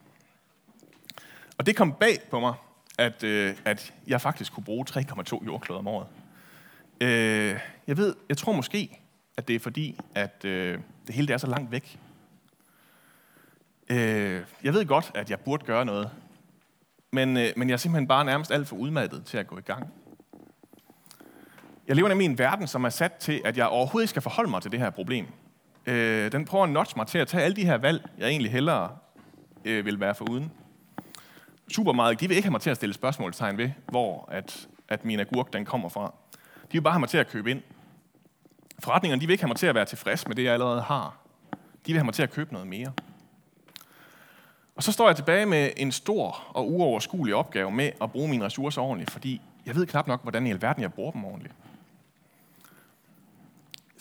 Og 1.58 1.66
det 1.66 1.76
kom 1.76 1.94
bag 1.94 2.18
på 2.31 2.40
mig, 2.40 2.54
at, 2.98 3.24
øh, 3.24 3.56
at 3.66 3.94
jeg 4.08 4.22
faktisk 4.22 4.54
kunne 4.54 4.64
bruge 4.64 4.86
3,2 4.90 5.46
jordkloder 5.46 5.80
om 5.80 5.88
året. 5.88 6.08
Øh, 7.02 7.60
jeg 7.88 7.98
ved, 7.98 8.16
jeg 8.30 8.38
tror 8.38 8.54
måske, 8.54 9.00
at 9.38 9.48
det 9.48 9.56
er 9.56 9.60
fordi, 9.60 10.00
at 10.16 10.46
øh, 10.46 10.80
det 11.08 11.16
hele 11.16 11.28
det 11.28 11.34
er 11.34 11.38
så 11.38 11.48
langt 11.48 11.72
væk. 11.72 12.00
Øh, 13.90 14.42
jeg 14.64 14.74
ved 14.74 14.86
godt, 14.86 15.12
at 15.16 15.30
jeg 15.30 15.40
burde 15.40 15.66
gøre 15.66 15.86
noget, 15.86 16.10
men, 17.12 17.38
øh, 17.38 17.48
men 17.56 17.70
jeg 17.70 17.74
er 17.74 17.78
simpelthen 17.78 18.08
bare 18.08 18.26
nærmest 18.26 18.52
alt 18.52 18.68
for 18.68 18.76
udmattet 18.76 19.26
til 19.26 19.38
at 19.38 19.48
gå 19.48 19.58
i 19.58 19.62
gang. 19.62 19.94
Jeg 21.88 21.96
lever 21.96 22.10
nemlig 22.10 22.26
i 22.26 22.30
en 22.30 22.38
verden, 22.38 22.68
som 22.68 22.84
er 22.84 22.90
sat 22.90 23.14
til, 23.14 23.42
at 23.46 23.58
jeg 23.58 23.68
overhovedet 23.68 24.04
ikke 24.04 24.10
skal 24.10 24.22
forholde 24.22 24.50
mig 24.50 24.62
til 24.62 24.72
det 24.72 24.80
her 24.80 24.90
problem. 24.90 25.28
Øh, 25.86 26.32
den 26.32 26.46
prøver 26.46 26.64
at 26.64 26.70
notch 26.70 26.98
mig 26.98 27.08
til 27.08 27.18
at 27.18 27.28
tage 27.28 27.44
alle 27.44 27.56
de 27.56 27.66
her 27.66 27.78
valg, 27.78 28.10
jeg 28.18 28.28
egentlig 28.30 28.52
hellere 28.52 28.90
øh, 29.66 29.86
vil 29.86 30.00
være 30.00 30.16
for 30.16 30.30
uden. 30.30 30.52
Supermarkedet, 31.72 32.22
de 32.22 32.28
vil 32.28 32.38
ikke 32.38 32.46
have 32.46 32.52
mig 32.52 32.62
til 32.62 32.70
at 32.70 32.76
stille 32.76 32.94
spørgsmålstegn 32.94 33.58
ved, 33.58 33.72
hvor 33.88 34.30
at, 34.32 34.68
at 34.88 35.06
min 35.06 35.20
agurk 35.20 35.54
den 35.54 35.66
kommer 35.66 35.90
fra. 35.90 36.14
De 36.64 36.72
vil 36.72 36.82
bare 36.82 36.94
have 36.94 37.00
mig 37.00 37.10
til 37.10 37.18
at 37.18 37.28
købe 37.28 37.52
ind. 37.52 37.62
Forretningerne 38.80 39.22
de 39.22 39.26
vil 39.28 39.32
ikke 39.32 39.44
have 39.44 39.48
mig 39.48 39.58
til 39.58 39.68
at 39.68 39.76
være 39.76 39.86
tilfreds 39.86 40.28
med 40.28 40.36
det, 40.36 40.44
jeg 40.44 40.54
allerede 40.54 40.82
har. 40.82 41.18
De 41.52 41.92
vil 41.92 41.96
have 41.96 42.06
mig 42.06 42.14
til 42.14 42.24
at 42.24 42.32
købe 42.32 42.54
noget 42.54 42.68
mere. 42.68 42.94
Og 44.80 44.84
så 44.84 44.92
står 44.92 45.08
jeg 45.08 45.16
tilbage 45.16 45.46
med 45.46 45.72
en 45.78 45.92
stor 45.92 46.44
og 46.50 46.72
uoverskuelig 46.72 47.36
opgave 47.36 47.72
med 47.72 47.92
at 48.02 48.12
bruge 48.12 48.30
mine 48.30 48.46
ressourcer 48.46 48.81
ordentligt, 48.81 49.12
fordi 49.12 49.42
jeg 49.66 49.76
ved 49.76 49.86
knap 49.86 50.08
nok, 50.08 50.22
hvordan 50.22 50.48
i 50.48 50.50
alverden 50.50 50.81
jeg 50.81 50.94
bruger 50.94 51.12
dem 51.12 51.26
ordentligt. 51.26 51.54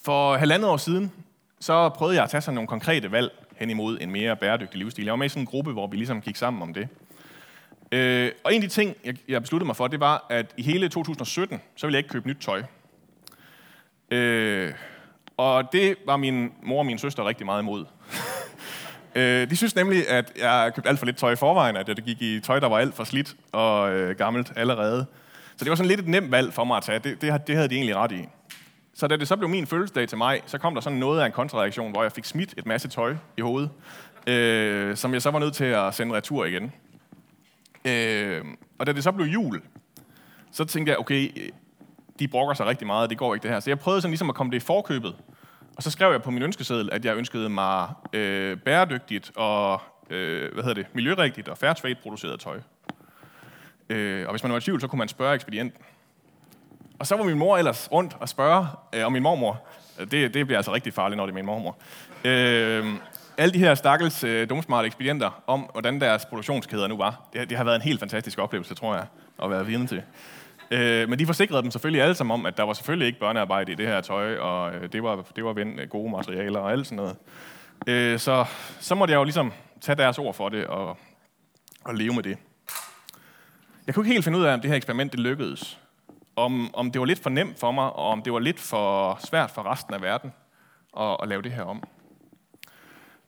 For 0.05 0.37
halvandet 0.37 0.71
år 0.71 0.77
siden, 0.77 1.13
så 1.61 1.89
prøvede 1.89 2.17
jeg 2.17 2.25
at 2.25 2.31
tage 2.31 2.41
sådan 2.41 2.55
nogle 2.55 2.69
konkrete 2.69 3.13
valg 3.13 3.47
hen 3.57 3.71
imod 3.71 3.99
en 4.01 4.11
mere 4.11 4.37
bæredygtig 4.37 4.79
livsstil. 4.79 5.05
Jeg 5.05 5.13
var 5.13 5.17
med 5.17 5.27
i 5.27 5.29
sådan 5.29 5.43
en 5.43 5.47
gruppe, 5.47 5.73
hvor 5.73 5.87
vi 5.87 5.97
ligesom 5.97 6.21
gik 6.21 6.37
sammen 6.37 6.63
om 6.63 6.75
det. 6.75 6.89
Øh, 7.93 8.33
og 8.45 8.55
en 8.55 8.63
af 8.63 8.69
de 8.69 8.75
ting, 8.75 8.97
jeg 9.29 9.43
besluttede 9.43 9.67
mig 9.67 9.77
for, 9.77 9.89
det 9.89 10.01
var, 10.01 10.27
at 10.31 10.55
i 10.57 10.63
hele 10.63 10.89
2017, 10.89 11.61
så 11.77 11.87
ville 11.87 11.95
jeg 11.95 11.99
ikke 11.99 12.11
købe 12.11 12.29
nyt 12.29 12.39
tøj. 12.41 12.63
Øh, 14.11 14.73
og 15.37 15.73
det 15.73 15.97
var 16.07 16.17
min 16.17 16.53
mor 16.63 16.79
og 16.79 16.87
min 16.87 16.99
søster 16.99 17.29
rigtig 17.29 17.47
meget 17.47 17.63
imod 17.63 17.85
øh, 19.19 19.51
de 19.51 19.57
synes 19.57 19.77
nemlig, 19.77 20.09
at 20.09 20.33
jeg 20.39 20.73
købte 20.75 20.89
alt 20.89 20.99
for 20.99 21.07
lidt 21.07 21.17
tøj 21.17 21.33
i 21.33 21.37
forvejen, 21.37 21.77
at 21.77 21.89
jeg 21.89 21.97
gik 21.97 22.23
i 22.23 22.41
tøj, 22.41 22.59
der 22.61 22.69
var 22.69 22.79
alt 22.79 22.95
for 22.95 23.05
slidt 23.05 23.37
og 23.53 23.93
øh, 23.93 24.17
gammelt 24.17 24.53
allerede. 24.57 25.07
Så 25.57 25.65
det 25.65 25.71
var 25.71 25.77
sådan 25.77 25.89
lidt 25.89 26.01
et 26.01 26.09
nemt 26.09 26.31
valg 26.31 26.53
for 26.53 26.65
mig 26.65 26.77
at 26.77 26.83
tage. 26.83 26.99
Det, 26.99 27.23
det, 27.23 27.47
det 27.47 27.55
havde 27.55 27.69
de 27.69 27.75
egentlig 27.75 27.97
ret 27.97 28.13
i. 28.13 28.29
Så 28.95 29.07
da 29.07 29.17
det 29.17 29.29
så 29.29 29.37
blev 29.37 29.49
min 29.49 29.67
fødselsdag 29.67 30.09
til 30.09 30.19
mig, 30.19 30.41
så 30.47 30.59
kom 30.59 30.75
der 30.75 30.81
sådan 30.81 30.99
noget 30.99 31.21
af 31.21 31.27
en 31.27 31.33
kontrareaktion, 31.33 31.93
hvor 31.93 32.03
jeg 32.03 32.13
fik 32.13 32.25
smidt 32.25 32.55
et 32.57 32.67
masse 32.67 32.89
tøj 32.89 33.17
i 33.37 33.41
hovedet, 33.41 33.71
øh, 34.27 34.97
som 34.97 35.13
jeg 35.15 35.23
så 35.23 35.31
var 35.31 35.39
nødt 35.39 35.55
til 35.55 35.65
at 35.65 35.95
sende 35.95 36.15
retur 36.15 36.45
igen. 36.45 36.73
Øh, 37.85 38.45
og 38.79 38.87
da 38.87 38.93
det 38.93 39.05
så 39.05 39.13
blev 39.13 39.27
jul, 39.27 39.61
så 40.53 40.65
tænkte 40.65 40.91
jeg, 40.91 40.99
okay, 40.99 41.51
de 42.19 42.29
brokker 42.29 42.55
sig 42.55 42.67
rigtig 42.67 42.87
meget, 42.87 43.11
det 43.11 43.19
går 43.19 43.35
ikke 43.35 43.43
det 43.43 43.51
her. 43.51 43.61
Så 43.61 43.71
jeg 43.71 43.79
prøvede 43.79 44.01
sådan 44.01 44.11
ligesom 44.11 44.29
at 44.29 44.35
komme 44.35 44.51
det 44.51 44.57
i 44.57 44.61
forkøbet. 44.61 45.15
Og 45.79 45.85
så 45.85 45.91
skrev 45.91 46.11
jeg 46.11 46.23
på 46.23 46.31
min 46.31 46.43
ønskeseddel, 46.43 46.89
at 46.93 47.05
jeg 47.05 47.17
ønskede 47.17 47.49
mig 47.49 47.89
øh, 48.13 48.59
bæredygtigt 48.59 49.31
og 49.37 49.81
øh, 50.11 50.53
hvad 50.53 50.65
hedder 50.65 50.83
det, 50.83 50.87
miljørigtigt 50.95 51.49
og 51.49 51.59
fair 51.59 51.73
trade 51.73 51.95
produceret 51.95 52.41
tøj. 52.41 52.61
Øh, 53.89 54.27
og 54.27 54.33
hvis 54.33 54.43
man 54.43 54.53
var 54.53 54.59
i 54.59 54.61
tvivl, 54.61 54.81
så 54.81 54.87
kunne 54.87 54.99
man 54.99 55.09
spørge 55.09 55.35
ekspedienten. 55.35 55.83
Og 56.99 57.07
så 57.07 57.17
var 57.17 57.25
min 57.25 57.39
mor 57.39 57.59
ellers 57.59 57.93
rundt 57.93 58.17
og 58.21 58.29
spørge 58.29 58.67
øh, 58.95 59.07
om 59.07 59.13
min 59.13 59.23
mormor. 59.23 59.67
Øh, 60.01 60.11
det, 60.11 60.35
det 60.35 60.47
bliver 60.47 60.59
altså 60.59 60.75
rigtig 60.75 60.95
farligt, 60.95 61.17
når 61.17 61.27
det 61.27 61.33
er 61.33 61.35
min 61.35 61.47
mormor. 61.47 61.77
Øh, 62.25 62.87
alle 63.39 63.55
de 63.55 63.59
her 63.59 63.75
stakkels 63.75 64.25
øh, 64.25 64.51
dumsmarte 64.51 64.87
ekspedienter 64.87 65.43
om, 65.47 65.69
hvordan 65.73 66.01
deres 66.01 66.27
produktionskæder 66.27 66.87
nu 66.87 66.97
var. 66.97 67.29
Det, 67.33 67.51
det 67.51 67.57
har 67.57 67.65
været 67.65 67.77
en 67.77 67.83
helt 67.83 68.01
fantastisk 68.01 68.39
oplevelse, 68.39 68.75
tror 68.75 68.95
jeg, 68.95 69.07
at 69.43 69.51
være 69.51 69.67
vidne 69.67 69.87
til. 69.87 70.03
Øh, 70.71 71.09
men 71.09 71.19
de 71.19 71.27
forsikrede 71.27 71.63
dem 71.63 71.71
selvfølgelig 71.71 72.03
alle 72.03 72.15
sammen 72.15 72.35
om, 72.35 72.47
at 72.47 72.57
der 72.57 72.63
var 72.63 72.73
selvfølgelig 72.73 73.07
ikke 73.07 73.21
børnearbejde 73.21 73.73
i 73.73 73.75
det 73.75 73.87
her 73.87 74.01
tøj, 74.01 74.37
og 74.37 74.75
øh, 74.75 74.93
det 74.93 75.03
var, 75.03 75.25
det 75.37 75.45
var 75.45 75.53
ven, 75.53 75.79
øh, 75.79 75.89
gode 75.89 76.11
materialer 76.11 76.61
og 76.61 76.73
alt 76.73 76.87
sådan 76.87 76.97
noget. 76.97 77.17
Øh, 77.87 78.19
så, 78.19 78.45
så 78.81 78.95
måtte 78.95 79.13
jeg 79.13 79.19
jo 79.19 79.25
ligesom 79.25 79.53
tage 79.81 79.97
deres 79.97 80.19
ord 80.19 80.35
for 80.35 80.49
det 80.49 80.67
og, 80.67 80.99
og 81.85 81.95
leve 81.95 82.15
med 82.15 82.23
det. 82.23 82.39
Jeg 83.87 83.95
kunne 83.95 84.07
ikke 84.07 84.13
helt 84.13 84.25
finde 84.25 84.39
ud 84.39 84.45
af, 84.45 84.55
om 84.55 84.61
det 84.61 84.71
her 84.71 84.77
eksperiment 84.77 85.13
det 85.13 85.21
lykkedes. 85.21 85.79
Om, 86.37 86.75
om 86.75 86.91
det 86.91 87.01
var 87.01 87.07
lidt 87.07 87.23
for 87.23 87.31
nemt 87.31 87.61
for 87.61 87.71
mig, 87.71 87.85
og 87.85 88.07
om 88.07 88.23
det 88.23 88.33
var 88.33 88.39
lidt 88.39 88.61
for 88.61 89.19
svært 89.27 89.51
for 89.51 89.73
resten 89.73 89.95
af 89.95 90.03
verden 90.03 90.33
at, 91.01 91.17
at 91.23 91.29
lave 91.29 91.43
det 91.43 91.53
her 91.53 91.63
om. 91.63 91.83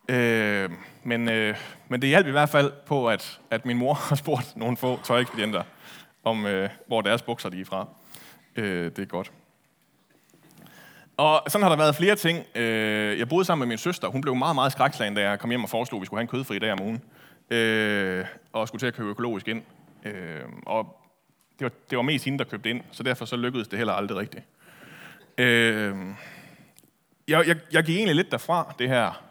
Øh, 0.09 0.71
men, 1.05 1.29
øh, 1.29 1.57
men 1.89 2.03
det 2.03 2.09
hjalp 2.09 2.27
i 2.27 2.31
hvert 2.31 2.49
fald 2.49 2.73
på, 2.87 3.09
at, 3.09 3.41
at 3.51 3.67
min 3.67 3.77
mor 3.77 3.95
har 4.09 4.17
spurgt 4.17 4.57
nogle 4.57 4.77
få 4.77 5.01
tøjekspedienter, 5.05 5.63
om 6.25 6.47
øh, 6.47 6.71
hvor 6.87 7.01
deres 7.01 7.23
bukser 7.23 7.49
de 7.49 7.61
er 7.61 7.65
fra. 7.65 7.87
Øh, 8.57 8.85
det 8.85 8.99
er 8.99 9.07
godt. 9.07 9.33
Og 11.17 11.43
sådan 11.49 11.63
har 11.63 11.69
der 11.69 11.77
været 11.77 11.97
flere 11.97 12.17
ting. 12.17 12.47
Øh, 12.55 13.19
jeg 13.19 13.29
boede 13.29 13.45
sammen 13.45 13.69
med 13.69 13.73
min 13.73 13.79
søster. 13.79 14.09
Hun 14.09 14.21
blev 14.21 14.35
meget, 14.35 14.55
meget 14.55 14.73
skrækslagen, 14.73 15.15
da 15.15 15.29
jeg 15.29 15.39
kom 15.39 15.51
hjem 15.51 15.63
og 15.63 15.71
foreslog, 15.71 15.99
at 15.99 16.01
vi 16.01 16.07
skulle 16.07 16.19
have 16.19 16.23
en 16.23 16.29
kødfri 16.29 16.59
dag 16.59 16.73
om 16.73 16.83
ugen. 16.83 17.03
Øh, 17.51 18.25
og 18.53 18.69
skulle 18.69 18.81
til 18.81 18.87
at 18.87 18.95
købe 18.95 19.09
økologisk 19.09 19.49
ind. 19.49 19.63
Øh, 20.05 20.41
og 20.67 21.01
det 21.59 21.65
var, 21.65 21.71
det 21.91 21.97
var 21.97 22.03
mest 22.03 22.25
hende, 22.25 22.39
der 22.39 22.45
købte 22.45 22.71
ind, 22.71 22.81
så 22.91 23.03
derfor 23.03 23.25
så 23.25 23.37
lykkedes 23.37 23.69
det 23.69 23.79
heller 23.79 23.93
aldrig 23.93 24.19
rigtigt. 24.19 24.45
Øh, 25.39 25.97
jeg, 27.29 27.49
jeg, 27.49 27.57
jeg 27.73 27.85
gik 27.85 27.97
egentlig 27.97 28.17
lidt 28.17 28.31
derfra, 28.31 28.75
det 28.79 28.89
her 28.89 29.23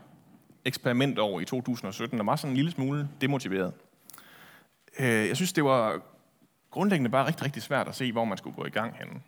eksperiment 0.66 1.20
over 1.20 1.42
i 1.42 1.46
2017, 1.46 2.20
der 2.20 2.26
var 2.26 2.36
sådan 2.36 2.52
en 2.52 2.56
lille 2.56 2.72
smule 2.72 3.10
demotiveret. 3.22 3.74
Øh, 5.00 5.28
jeg 5.28 5.36
synes, 5.36 5.54
det 5.54 5.64
var 5.64 6.02
grundlæggende 6.72 7.10
bare 7.10 7.28
rigtig, 7.28 7.46
rigtig 7.46 7.64
svært 7.64 7.88
at 7.88 7.96
se, 7.96 8.12
hvor 8.12 8.26
man 8.26 8.38
skulle 8.38 8.56
gå 8.56 8.66
i 8.66 8.70
gang 8.70 8.98
henne. 8.98 9.22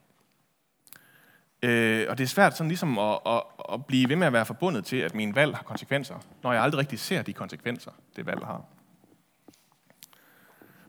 Øh, 1.63 2.05
og 2.09 2.17
det 2.17 2.23
er 2.23 2.27
svært 2.27 2.57
sådan 2.57 2.67
ligesom 2.67 2.99
at, 2.99 3.19
at, 3.25 3.43
at 3.73 3.85
blive 3.85 4.09
ved 4.09 4.15
med 4.15 4.27
at 4.27 4.33
være 4.33 4.45
forbundet 4.45 4.85
til, 4.85 4.97
at 4.97 5.15
min 5.15 5.35
valg 5.35 5.55
har 5.55 5.63
konsekvenser, 5.63 6.15
når 6.43 6.53
jeg 6.53 6.63
aldrig 6.63 6.79
rigtig 6.79 6.99
ser 6.99 7.21
de 7.21 7.33
konsekvenser, 7.33 7.91
det 8.15 8.25
valg 8.25 8.45
har. 8.45 8.65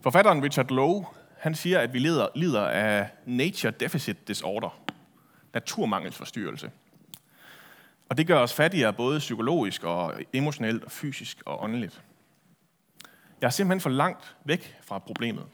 Forfatteren 0.00 0.42
Richard 0.42 0.70
Lowe, 0.70 1.04
han 1.38 1.54
siger, 1.54 1.78
at 1.78 1.92
vi 1.92 1.98
lider, 1.98 2.28
lider 2.34 2.66
af 2.66 3.08
nature 3.26 3.72
deficit 3.72 4.28
disorder, 4.28 4.82
naturmangelsforstyrrelse. 5.54 6.70
Og 8.08 8.18
det 8.18 8.26
gør 8.26 8.38
os 8.38 8.54
fattigere 8.54 8.92
både 8.92 9.18
psykologisk 9.18 9.84
og 9.84 10.14
emotionelt 10.32 10.84
og 10.84 10.90
fysisk 10.90 11.42
og 11.46 11.62
åndeligt. 11.64 12.02
Jeg 13.40 13.46
er 13.46 13.50
simpelthen 13.50 13.80
for 13.80 13.90
langt 13.90 14.36
væk 14.44 14.76
fra 14.82 14.98
problemet. 14.98 15.44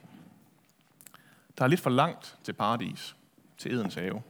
Der 1.58 1.64
er 1.64 1.68
lidt 1.68 1.80
for 1.80 1.90
langt 1.90 2.36
til 2.44 2.52
paradis, 2.52 3.16
til 3.58 3.74
Edens 3.74 3.94
have. 3.94 4.22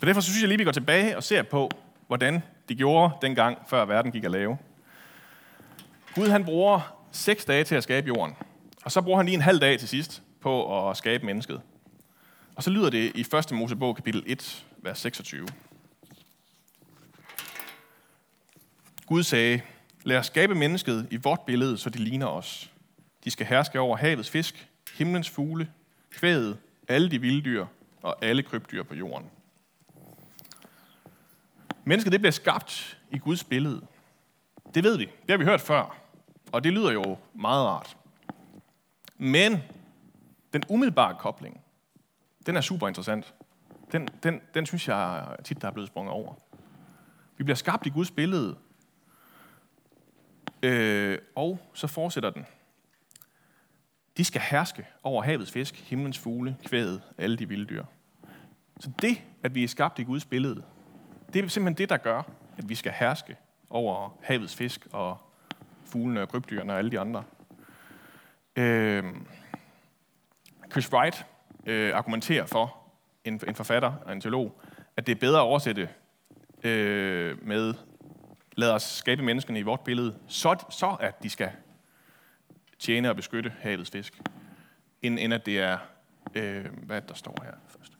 Så 0.00 0.06
derfor 0.06 0.20
synes 0.20 0.40
jeg 0.40 0.48
lige, 0.48 0.58
vi 0.58 0.64
går 0.64 0.72
tilbage 0.72 1.16
og 1.16 1.22
ser 1.22 1.42
på, 1.42 1.70
hvordan 2.06 2.42
de 2.68 2.74
gjorde 2.74 3.14
dengang, 3.22 3.58
før 3.68 3.84
verden 3.84 4.12
gik 4.12 4.24
at 4.24 4.30
lave. 4.30 4.58
Gud 6.14 6.28
han 6.28 6.44
bruger 6.44 6.96
seks 7.12 7.44
dage 7.44 7.64
til 7.64 7.74
at 7.74 7.82
skabe 7.82 8.06
jorden, 8.06 8.36
og 8.84 8.92
så 8.92 9.02
bruger 9.02 9.16
han 9.16 9.26
lige 9.26 9.34
en 9.34 9.40
halv 9.40 9.60
dag 9.60 9.78
til 9.78 9.88
sidst 9.88 10.22
på 10.40 10.88
at 10.90 10.96
skabe 10.96 11.26
mennesket. 11.26 11.60
Og 12.54 12.62
så 12.62 12.70
lyder 12.70 12.90
det 12.90 13.12
i 13.16 13.20
1. 13.20 13.52
Mosebog 13.52 13.96
kapitel 13.96 14.22
1, 14.26 14.66
vers 14.78 14.98
26. 14.98 15.48
Gud 19.06 19.22
sagde, 19.22 19.60
lad 20.04 20.16
os 20.16 20.26
skabe 20.26 20.54
mennesket 20.54 21.08
i 21.10 21.16
vort 21.16 21.40
billede, 21.40 21.78
så 21.78 21.90
de 21.90 21.98
ligner 21.98 22.26
os. 22.26 22.70
De 23.24 23.30
skal 23.30 23.46
herske 23.46 23.80
over 23.80 23.96
havets 23.96 24.30
fisk, 24.30 24.69
himlens 25.00 25.30
fugle, 25.30 25.72
kvædet, 26.10 26.58
alle 26.88 27.10
de 27.10 27.20
vilde 27.20 27.42
dyr 27.42 27.66
og 28.02 28.24
alle 28.24 28.42
krybdyr 28.42 28.82
på 28.82 28.94
jorden. 28.94 29.30
Mennesket 31.84 32.12
det 32.12 32.20
bliver 32.20 32.32
skabt 32.32 32.98
i 33.10 33.18
Guds 33.18 33.44
billede. 33.44 33.86
Det 34.74 34.84
ved 34.84 34.98
vi. 34.98 35.04
Det 35.04 35.30
har 35.30 35.36
vi 35.36 35.44
hørt 35.44 35.60
før. 35.60 35.98
Og 36.52 36.64
det 36.64 36.72
lyder 36.72 36.92
jo 36.92 37.18
meget 37.34 37.66
rart. 37.66 37.96
Men 39.18 39.58
den 40.52 40.62
umiddelbare 40.68 41.16
kobling, 41.18 41.60
den 42.46 42.56
er 42.56 42.60
super 42.60 42.88
interessant. 42.88 43.34
Den, 43.92 44.08
den, 44.22 44.40
den 44.54 44.66
synes 44.66 44.88
jeg 44.88 45.36
tit, 45.44 45.62
der 45.62 45.68
er 45.68 45.72
blevet 45.72 45.88
sprunget 45.88 46.12
over. 46.12 46.34
Vi 47.36 47.44
bliver 47.44 47.56
skabt 47.56 47.86
i 47.86 47.90
Guds 47.90 48.10
billede. 48.10 48.56
Øh, 50.62 51.18
og 51.34 51.58
så 51.74 51.86
fortsætter 51.86 52.30
den. 52.30 52.46
De 54.16 54.24
skal 54.24 54.40
herske 54.40 54.86
over 55.02 55.22
havets 55.22 55.52
fisk, 55.52 55.74
himlens 55.90 56.18
fugle, 56.18 56.56
kvædet, 56.66 57.02
alle 57.18 57.36
de 57.36 57.48
vilde 57.48 57.64
dyr. 57.64 57.84
Så 58.80 58.90
det, 59.02 59.22
at 59.42 59.54
vi 59.54 59.64
er 59.64 59.68
skabt 59.68 59.98
i 59.98 60.02
Guds 60.02 60.24
billede, 60.24 60.62
det 61.32 61.44
er 61.44 61.48
simpelthen 61.48 61.78
det, 61.78 61.88
der 61.88 61.96
gør, 61.96 62.22
at 62.58 62.68
vi 62.68 62.74
skal 62.74 62.92
herske 62.92 63.36
over 63.70 64.16
havets 64.22 64.56
fisk 64.56 64.86
og 64.92 65.18
fuglene 65.84 66.22
og 66.22 66.28
krybdyrene 66.28 66.72
og 66.72 66.78
alle 66.78 66.90
de 66.90 67.00
andre. 67.00 67.24
Øh, 68.56 69.04
Chris 70.70 70.92
Wright 70.92 71.26
øh, 71.66 71.94
argumenterer 71.94 72.46
for, 72.46 72.76
en, 73.24 73.40
en 73.48 73.54
forfatter 73.54 73.92
og 74.04 74.12
en 74.12 74.20
teolog, 74.20 74.60
at 74.96 75.06
det 75.06 75.12
er 75.12 75.20
bedre 75.20 75.38
at 75.38 75.44
oversætte 75.44 75.88
øh, 76.64 77.46
med, 77.46 77.74
lad 78.56 78.70
os 78.70 78.82
skabe 78.82 79.22
menneskene 79.22 79.58
i 79.58 79.62
vort 79.62 79.80
billede, 79.80 80.18
så, 80.26 80.64
så 80.70 80.96
at 81.00 81.22
de 81.22 81.30
skal 81.30 81.50
tjene 82.80 83.10
og 83.10 83.16
beskytte 83.16 83.52
havets 83.60 83.90
fisk, 83.90 84.20
end, 85.02 85.18
end 85.18 85.34
at 85.34 85.46
det 85.46 85.58
er, 85.58 85.78
øh, 86.34 86.66
hvad 86.82 87.02
der 87.02 87.14
står 87.14 87.36
her 87.44 87.52
først. 87.66 87.92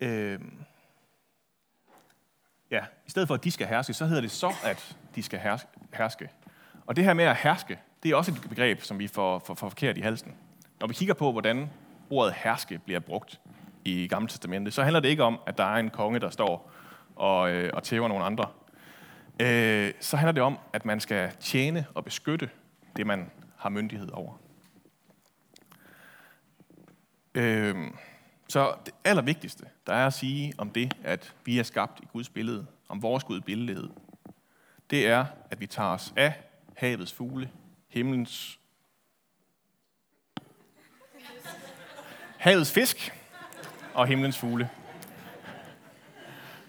Øh, 0.00 0.40
ja, 2.70 2.84
i 3.06 3.10
stedet 3.10 3.28
for 3.28 3.34
at 3.34 3.44
de 3.44 3.50
skal 3.50 3.66
herske, 3.66 3.94
så 3.94 4.06
hedder 4.06 4.20
det 4.20 4.30
så, 4.30 4.52
at 4.64 4.96
de 5.14 5.22
skal 5.22 5.40
herske. 5.92 6.30
Og 6.86 6.96
det 6.96 7.04
her 7.04 7.14
med 7.14 7.24
at 7.24 7.36
herske, 7.36 7.78
det 8.02 8.10
er 8.10 8.16
også 8.16 8.32
et 8.32 8.48
begreb, 8.48 8.82
som 8.82 8.98
vi 8.98 9.08
får, 9.08 9.38
får, 9.38 9.54
får 9.54 9.68
forkert 9.68 9.98
i 9.98 10.00
halsen. 10.00 10.34
Når 10.80 10.86
vi 10.86 10.94
kigger 10.94 11.14
på, 11.14 11.32
hvordan 11.32 11.70
ordet 12.10 12.34
herske 12.34 12.78
bliver 12.84 13.00
brugt 13.00 13.40
i 13.84 14.08
Gamle 14.08 14.28
Testamentet, 14.28 14.74
så 14.74 14.82
handler 14.82 15.00
det 15.00 15.08
ikke 15.08 15.24
om, 15.24 15.40
at 15.46 15.58
der 15.58 15.64
er 15.64 15.76
en 15.76 15.90
konge, 15.90 16.20
der 16.20 16.30
står 16.30 16.72
og, 17.16 17.50
øh, 17.50 17.70
og 17.74 17.82
tæver 17.82 18.08
nogle 18.08 18.24
andre. 18.24 18.46
Øh, 19.40 19.92
så 20.00 20.16
handler 20.16 20.32
det 20.32 20.42
om, 20.42 20.58
at 20.72 20.84
man 20.84 21.00
skal 21.00 21.32
tjene 21.40 21.86
og 21.94 22.04
beskytte 22.04 22.50
det, 22.98 23.06
man 23.06 23.30
har 23.56 23.68
myndighed 23.68 24.10
over. 24.10 24.34
Øh, 27.34 27.76
så 28.48 28.74
det 28.86 28.94
allervigtigste, 29.04 29.66
der 29.86 29.94
er 29.94 30.06
at 30.06 30.12
sige 30.12 30.54
om 30.58 30.70
det, 30.70 30.96
at 31.04 31.34
vi 31.44 31.58
er 31.58 31.62
skabt 31.62 32.00
i 32.00 32.06
Guds 32.12 32.28
billede, 32.28 32.66
om 32.88 33.02
vores 33.02 33.24
Gud 33.24 33.40
billede, 33.40 33.90
det 34.90 35.06
er, 35.06 35.26
at 35.50 35.60
vi 35.60 35.66
tager 35.66 35.88
os 35.88 36.12
af 36.16 36.32
havets 36.76 37.12
fugle, 37.12 37.50
himlens 37.88 38.58
havets 42.38 42.72
fisk 42.72 43.12
og 43.94 44.06
himlens 44.06 44.38
fugle. 44.38 44.70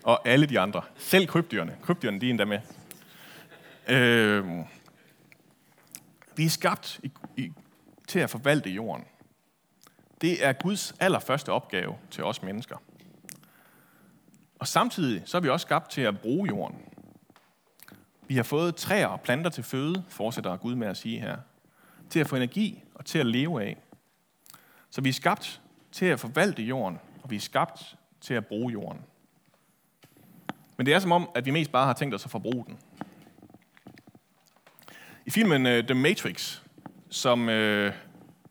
Og 0.04 0.28
alle 0.28 0.46
de 0.46 0.60
andre. 0.60 0.82
Selv 0.96 1.28
krybdyrene. 1.28 1.78
Krybdyrene, 1.82 2.22
de 2.22 2.26
er 2.26 2.30
endda 2.30 2.46
med. 2.46 2.60
Øh, 3.88 4.46
vi 6.40 6.46
er 6.46 6.50
skabt 6.50 7.00
i, 7.04 7.12
i, 7.38 7.52
til 8.08 8.20
at 8.20 8.30
forvalte 8.30 8.70
jorden. 8.70 9.06
Det 10.22 10.46
er 10.46 10.54
Guds 10.54 10.94
allerførste 11.00 11.52
opgave 11.52 11.96
til 12.12 12.24
os 12.24 12.44
mennesker. 12.44 12.78
Og 14.60 14.68
samtidig 14.68 15.22
så 15.26 15.38
er 15.38 15.42
vi 15.42 15.50
også 15.50 15.64
skabt 15.64 15.92
til 15.92 16.02
at 16.02 16.20
bruge 16.20 16.48
jorden. 16.48 16.78
Vi 18.28 18.36
har 18.36 18.44
fået 18.44 18.76
træer 18.76 19.08
og 19.08 19.22
planter 19.22 19.50
til 19.50 19.64
føde, 19.64 20.04
fortsætter 20.10 20.58
Gud 20.58 20.76
med 20.76 20.88
at 20.88 20.98
sige 20.98 21.20
her. 21.20 21.38
Til 22.10 22.20
at 22.20 22.28
få 22.28 22.36
energi 22.36 22.84
og 22.96 23.06
til 23.06 23.20
at 23.20 23.26
leve 23.26 23.64
af. 23.64 23.78
Så 24.90 25.02
vi 25.02 25.10
er 25.10 25.14
skabt 25.14 25.62
til 25.92 26.06
at 26.06 26.20
forvalte 26.20 26.64
jorden, 26.64 27.00
og 27.24 27.32
vi 27.32 27.36
er 27.36 27.40
skabt 27.40 27.98
til 28.22 28.34
at 28.34 28.46
bruge 28.46 28.72
jorden. 28.72 29.02
Men 30.78 30.86
det 30.86 30.94
er 30.94 31.00
som 31.00 31.12
om, 31.12 31.30
at 31.36 31.46
vi 31.46 31.52
mest 31.52 31.72
bare 31.72 31.86
har 31.86 31.94
tænkt 31.94 32.16
os 32.16 32.26
at 32.26 32.32
forbruge 32.32 32.66
den. 32.66 32.80
I 35.26 35.30
filmen 35.30 35.66
uh, 35.66 35.72
The 35.72 35.94
Matrix, 35.94 36.60
som... 37.10 37.48
Uh, 37.48 37.54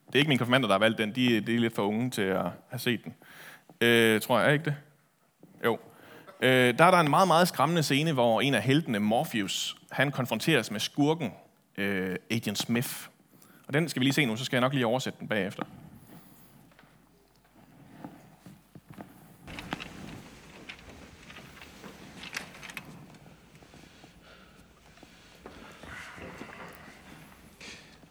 det 0.07 0.15
er 0.15 0.19
ikke 0.19 0.29
mine 0.29 0.39
konfirmander, 0.39 0.69
der 0.69 0.75
har 0.75 0.79
valgt 0.79 0.99
den. 0.99 1.15
De, 1.15 1.41
de 1.41 1.55
er 1.55 1.59
lidt 1.59 1.75
for 1.75 1.83
unge 1.83 2.11
til 2.11 2.23
at 2.23 2.47
have 2.69 2.79
set 2.79 3.01
den. 3.05 3.15
Uh, 3.71 4.21
tror 4.21 4.39
jeg, 4.39 4.49
er 4.49 4.53
ikke 4.53 4.65
det? 4.65 4.75
Jo. 5.65 5.73
Uh, 5.73 6.49
der 6.49 6.85
er 6.85 6.91
der 6.91 7.01
en 7.01 7.11
meget, 7.11 7.29
meget 7.29 7.49
skræmmende 7.49 7.83
scene, 7.83 8.13
hvor 8.13 8.41
en 8.41 8.55
af 8.55 8.63
heltene, 8.63 8.99
Morpheus, 8.99 9.77
han 9.91 10.11
konfronteres 10.11 10.71
med 10.71 10.81
skurken, 10.81 11.33
uh, 11.79 11.85
Agent 12.31 12.59
Smith. 12.59 12.91
Og 13.67 13.75
den 13.75 13.89
skal 13.89 14.01
vi 14.01 14.05
lige 14.05 14.15
se 14.15 14.27
nu, 14.27 14.37
så 14.37 14.45
skal 14.45 14.57
jeg 14.57 14.61
nok 14.61 14.73
lige 14.73 14.87
oversætte 14.87 15.19
den 15.21 15.29
bagefter. 15.29 15.63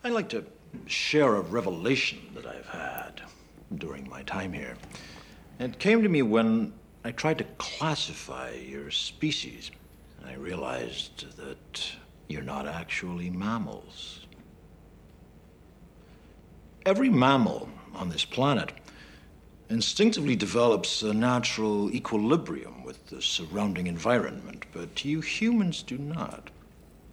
I'd 0.07 0.13
like 0.13 0.29
to 0.29 0.45
share 0.85 1.35
a 1.35 1.41
revelation 1.41 2.19
that 2.33 2.45
I've 2.45 2.67
had 2.67 3.23
during 3.75 4.07
my 4.09 4.23
time 4.23 4.53
here. 4.53 4.77
It 5.59 5.79
came 5.79 6.01
to 6.01 6.07
me 6.07 6.21
when 6.21 6.71
I 7.03 7.11
tried 7.11 7.39
to 7.39 7.43
classify 7.57 8.51
your 8.51 8.89
species. 8.89 9.69
I 10.25 10.35
realized 10.35 11.35
that 11.35 11.91
you're 12.29 12.41
not 12.41 12.67
actually 12.67 13.29
mammals. 13.29 14.21
Every 16.85 17.09
mammal 17.09 17.67
on 17.93 18.07
this 18.07 18.23
planet 18.23 18.71
instinctively 19.69 20.37
develops 20.37 21.01
a 21.01 21.13
natural 21.13 21.91
equilibrium 21.91 22.81
with 22.85 23.07
the 23.07 23.21
surrounding 23.21 23.87
environment, 23.87 24.67
but 24.71 25.03
you 25.03 25.19
humans 25.19 25.83
do 25.83 25.97
not. 25.97 26.49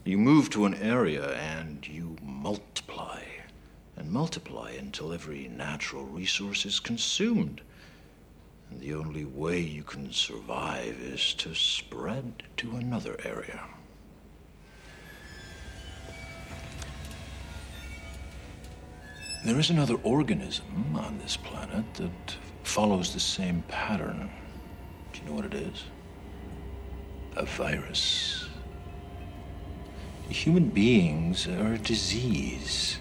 You 0.04 0.18
move 0.18 0.50
to 0.50 0.66
an 0.66 0.74
area 0.74 1.34
and 1.34 1.86
you 1.88 2.16
multiply 2.22 3.22
and 3.96 4.10
multiply 4.12 4.72
until 4.72 5.14
every 5.14 5.48
natural 5.48 6.04
resource 6.04 6.66
is 6.66 6.78
consumed. 6.78 7.62
And 8.70 8.80
the 8.80 8.94
only 8.94 9.24
way 9.24 9.60
you 9.60 9.82
can 9.82 10.12
survive 10.12 11.00
is 11.00 11.32
to 11.34 11.54
spread 11.54 12.42
to 12.58 12.76
another 12.76 13.16
area. 13.24 13.62
There 19.44 19.58
is 19.58 19.70
another 19.70 19.96
organism 20.02 20.96
on 20.96 21.18
this 21.18 21.38
planet 21.38 21.84
that 21.94 22.36
follows 22.62 23.14
the 23.14 23.20
same 23.20 23.62
pattern. 23.68 24.30
Do 25.14 25.20
you 25.20 25.28
know 25.28 25.34
what 25.34 25.46
it 25.46 25.54
is? 25.54 25.84
A 27.36 27.46
virus. 27.46 28.43
Human 30.30 30.70
beings 30.70 31.46
are 31.46 31.74
a 31.74 31.78
disease, 31.78 33.00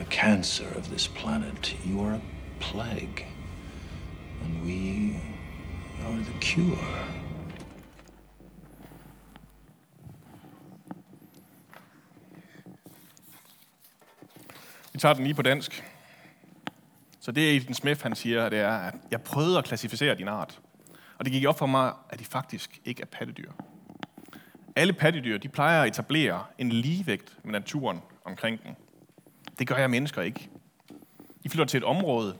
a 0.00 0.04
cancer 0.04 0.66
of 0.76 0.84
this 0.88 1.08
planet. 1.08 1.76
You 1.86 2.00
are 2.00 2.14
a 2.14 2.20
plague, 2.60 3.26
and 4.42 4.64
we 4.64 5.20
are 6.06 6.16
the 6.16 6.40
cure. 6.40 7.04
Vi 14.92 14.98
tager 14.98 15.14
den 15.14 15.24
lige 15.24 15.34
på 15.34 15.42
dansk. 15.42 15.84
Så 17.20 17.32
det 17.32 17.48
Aiden 17.48 17.74
Smith 17.74 18.02
han 18.02 18.14
siger, 18.14 18.48
det 18.48 18.58
er, 18.58 18.76
at 18.76 18.94
jeg 19.10 19.22
prøvede 19.22 19.58
at 19.58 19.64
klassificere 19.64 20.14
din 20.14 20.28
art. 20.28 20.60
Og 21.18 21.24
det 21.24 21.32
gik 21.32 21.46
op 21.46 21.58
for 21.58 21.66
mig, 21.66 21.92
at 22.10 22.18
de 22.18 22.24
faktisk 22.24 22.80
ikke 22.84 23.02
er 23.02 23.06
pattedyr. 23.06 23.52
Alle 24.76 24.92
pattedyr 24.92 25.38
de 25.38 25.48
plejer 25.48 25.82
at 25.82 25.88
etablere 25.88 26.44
en 26.58 26.68
ligevægt 26.68 27.38
med 27.44 27.52
naturen 27.52 28.02
omkring 28.24 28.64
dem. 28.64 28.74
Det 29.58 29.66
gør 29.66 29.76
jeg 29.76 29.90
mennesker 29.90 30.22
ikke. 30.22 30.50
I 31.44 31.48
flytter 31.48 31.64
til 31.64 31.78
et 31.78 31.84
område, 31.84 32.36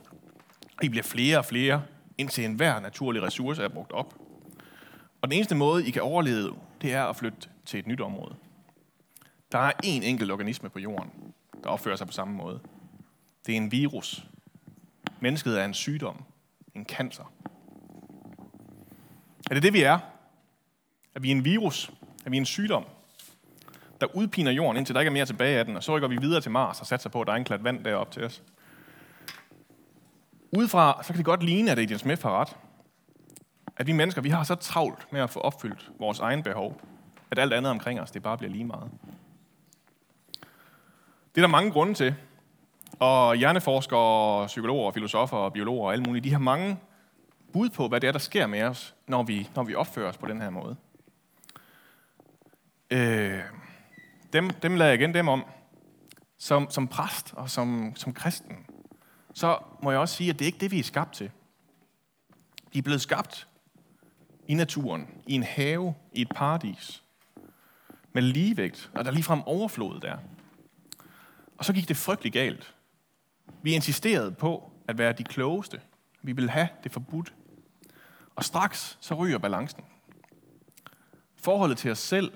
og 0.77 0.83
I 0.83 0.89
bliver 0.89 1.03
flere 1.03 1.37
og 1.37 1.45
flere, 1.45 1.83
indtil 2.17 2.45
enhver 2.45 2.79
naturlig 2.79 3.21
ressource 3.23 3.63
er 3.63 3.67
brugt 3.67 3.91
op. 3.91 4.13
Og 5.21 5.29
den 5.29 5.31
eneste 5.31 5.55
måde, 5.55 5.87
I 5.87 5.91
kan 5.91 6.01
overleve, 6.01 6.55
det 6.81 6.93
er 6.93 7.03
at 7.03 7.15
flytte 7.15 7.49
til 7.65 7.79
et 7.79 7.87
nyt 7.87 8.01
område. 8.01 8.35
Der 9.51 9.59
er 9.59 9.71
én 9.85 10.03
enkelt 10.03 10.31
organisme 10.31 10.69
på 10.69 10.79
jorden, 10.79 11.09
der 11.63 11.69
opfører 11.69 11.95
sig 11.95 12.07
på 12.07 12.13
samme 12.13 12.33
måde. 12.33 12.59
Det 13.45 13.53
er 13.53 13.57
en 13.57 13.71
virus. 13.71 14.25
Mennesket 15.19 15.59
er 15.61 15.65
en 15.65 15.73
sygdom, 15.73 16.23
en 16.75 16.85
cancer. 16.85 17.31
Er 19.49 19.53
det 19.53 19.63
det, 19.63 19.73
vi 19.73 19.81
er? 19.81 19.99
Er 21.15 21.19
vi 21.19 21.31
en 21.31 21.45
virus? 21.45 21.91
At 22.25 22.31
vi 22.31 22.37
en 22.37 22.45
sygdom, 22.45 22.85
der 24.01 24.15
udpiner 24.15 24.51
jorden, 24.51 24.77
indtil 24.77 24.95
der 24.95 25.01
ikke 25.01 25.09
er 25.09 25.13
mere 25.13 25.25
tilbage 25.25 25.59
af 25.59 25.65
den, 25.65 25.75
og 25.75 25.83
så 25.83 25.95
rykker 25.95 26.07
vi 26.07 26.17
videre 26.17 26.41
til 26.41 26.51
Mars 26.51 26.81
og 26.81 26.87
satser 26.87 27.09
på, 27.09 27.21
at 27.21 27.27
der 27.27 27.33
er 27.33 27.37
en 27.37 27.43
klat 27.43 27.63
vand 27.63 27.83
deroppe 27.83 28.13
til 28.13 28.23
os? 28.23 28.43
Udefra, 30.51 31.03
så 31.03 31.07
kan 31.07 31.17
det 31.17 31.25
godt 31.25 31.43
ligne, 31.43 31.71
at 31.71 31.79
Adrian 31.79 31.99
Smith 31.99 32.21
har 32.21 32.41
ret. 32.41 32.55
At 33.77 33.87
vi 33.87 33.91
mennesker, 33.91 34.21
vi 34.21 34.29
har 34.29 34.43
så 34.43 34.55
travlt 34.55 35.11
med 35.11 35.21
at 35.21 35.29
få 35.29 35.39
opfyldt 35.39 35.91
vores 35.99 36.19
egen 36.19 36.43
behov, 36.43 36.81
at 37.31 37.39
alt 37.39 37.53
andet 37.53 37.71
omkring 37.71 38.01
os, 38.01 38.11
det 38.11 38.23
bare 38.23 38.37
bliver 38.37 38.51
lige 38.51 38.65
meget. 38.65 38.91
Det 41.35 41.41
er 41.41 41.41
der 41.41 41.47
mange 41.47 41.71
grunde 41.71 41.93
til. 41.93 42.15
Og 42.99 43.35
hjerneforskere, 43.35 44.47
psykologer, 44.47 44.91
filosofer 44.91 45.37
og 45.37 45.53
biologer 45.53 45.85
og 45.85 45.93
alle 45.93 46.03
mulige, 46.03 46.23
de 46.23 46.31
har 46.31 46.39
mange 46.39 46.77
bud 47.53 47.69
på, 47.69 47.87
hvad 47.87 48.01
det 48.01 48.07
er, 48.07 48.11
der 48.11 48.19
sker 48.19 48.47
med 48.47 48.63
os, 48.63 48.95
når 49.07 49.23
vi, 49.23 49.49
når 49.55 49.63
vi 49.63 49.75
opfører 49.75 50.09
os 50.09 50.17
på 50.17 50.27
den 50.27 50.41
her 50.41 50.49
måde. 50.49 50.75
Øh, 52.89 53.39
dem, 54.33 54.49
dem 54.49 54.75
lader 54.75 54.91
jeg 54.91 54.99
igen 54.99 55.13
dem 55.13 55.27
om. 55.27 55.45
Som, 56.37 56.69
som 56.69 56.87
præst 56.87 57.33
og 57.33 57.49
som, 57.49 57.93
som 57.95 58.13
kristen, 58.13 58.65
så 59.33 59.57
må 59.83 59.91
jeg 59.91 59.99
også 59.99 60.15
sige, 60.15 60.29
at 60.29 60.39
det 60.39 60.45
er 60.45 60.47
ikke 60.47 60.59
det, 60.59 60.71
vi 60.71 60.79
er 60.79 60.83
skabt 60.83 61.13
til. 61.13 61.31
Vi 62.73 62.79
er 62.79 62.83
blevet 62.83 63.01
skabt 63.01 63.47
i 64.47 64.53
naturen, 64.53 65.07
i 65.27 65.33
en 65.33 65.43
have, 65.43 65.95
i 66.13 66.21
et 66.21 66.29
paradis, 66.35 67.03
med 68.13 68.21
ligevægt, 68.21 68.91
og 68.95 69.05
der 69.05 69.11
ligefrem 69.11 69.41
overflod 69.45 69.99
der. 69.99 70.17
Og 71.57 71.65
så 71.65 71.73
gik 71.73 71.87
det 71.87 71.97
frygtelig 71.97 72.33
galt. 72.33 72.75
Vi 73.61 73.73
insisterede 73.73 74.31
på 74.31 74.71
at 74.87 74.97
være 74.97 75.13
de 75.13 75.23
klogeste. 75.23 75.81
Vi 76.21 76.31
ville 76.31 76.49
have 76.49 76.67
det 76.83 76.91
forbudt. 76.91 77.33
Og 78.35 78.43
straks 78.43 78.97
så 79.01 79.13
ryger 79.13 79.37
balancen. 79.37 79.83
Forholdet 81.35 81.77
til 81.77 81.91
os 81.91 81.99
selv, 81.99 82.31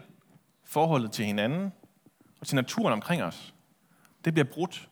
forholdet 0.70 1.12
til 1.12 1.26
hinanden 1.26 1.74
og 2.42 2.48
til 2.48 2.56
naturen 2.56 2.94
omkring 2.94 3.24
os, 3.24 3.54
det 4.26 4.34
bliver 4.34 4.48
brudt. 4.54 4.90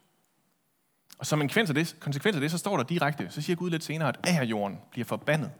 Og 1.17 1.25
som 1.25 1.41
en 1.41 1.47
konsekvens 1.47 1.69
af 1.69 1.75
det, 1.75 1.95
konsekvens 1.99 2.35
af 2.35 2.41
det 2.41 2.51
så 2.51 2.57
står 2.57 2.77
der 2.77 2.83
direkte, 2.83 3.29
så 3.29 3.41
siger 3.41 3.57
Gud 3.57 3.69
lidt 3.69 3.83
senere, 3.83 4.13
at 4.23 4.43
jorden 4.49 4.79
bliver 4.91 5.05
forbandet. 5.05 5.51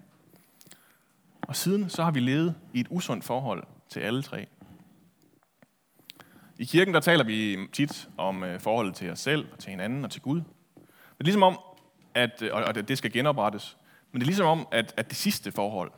Og 1.41 1.55
siden 1.55 1.89
så 1.89 2.03
har 2.03 2.11
vi 2.11 2.19
levet 2.19 2.55
i 2.73 2.79
et 2.79 2.87
usundt 2.89 3.23
forhold 3.23 3.63
til 3.89 3.99
alle 3.99 4.23
tre. 4.23 4.47
I 6.59 6.65
kirken 6.65 6.93
der 6.93 6.99
taler 6.99 7.23
vi 7.23 7.57
tit 7.73 8.09
om 8.17 8.43
øh, 8.43 8.59
forholdet 8.59 8.95
til 8.95 9.11
os 9.11 9.19
selv, 9.19 9.47
og 9.51 9.59
til 9.59 9.69
hinanden 9.69 10.05
og 10.05 10.11
til 10.11 10.21
Gud. 10.21 10.41
Det 10.75 11.19
er 11.19 11.23
ligesom 11.23 11.43
om, 11.43 11.59
at, 12.13 12.41
øh, 12.41 12.49
og 12.53 12.87
det 12.87 12.97
skal 12.97 13.11
genoprettes, 13.11 13.77
men 14.11 14.19
det 14.19 14.25
er 14.25 14.27
ligesom 14.27 14.47
om, 14.47 14.67
at, 14.71 14.93
at 14.97 15.09
det 15.09 15.17
sidste 15.17 15.51
forhold, 15.51 15.91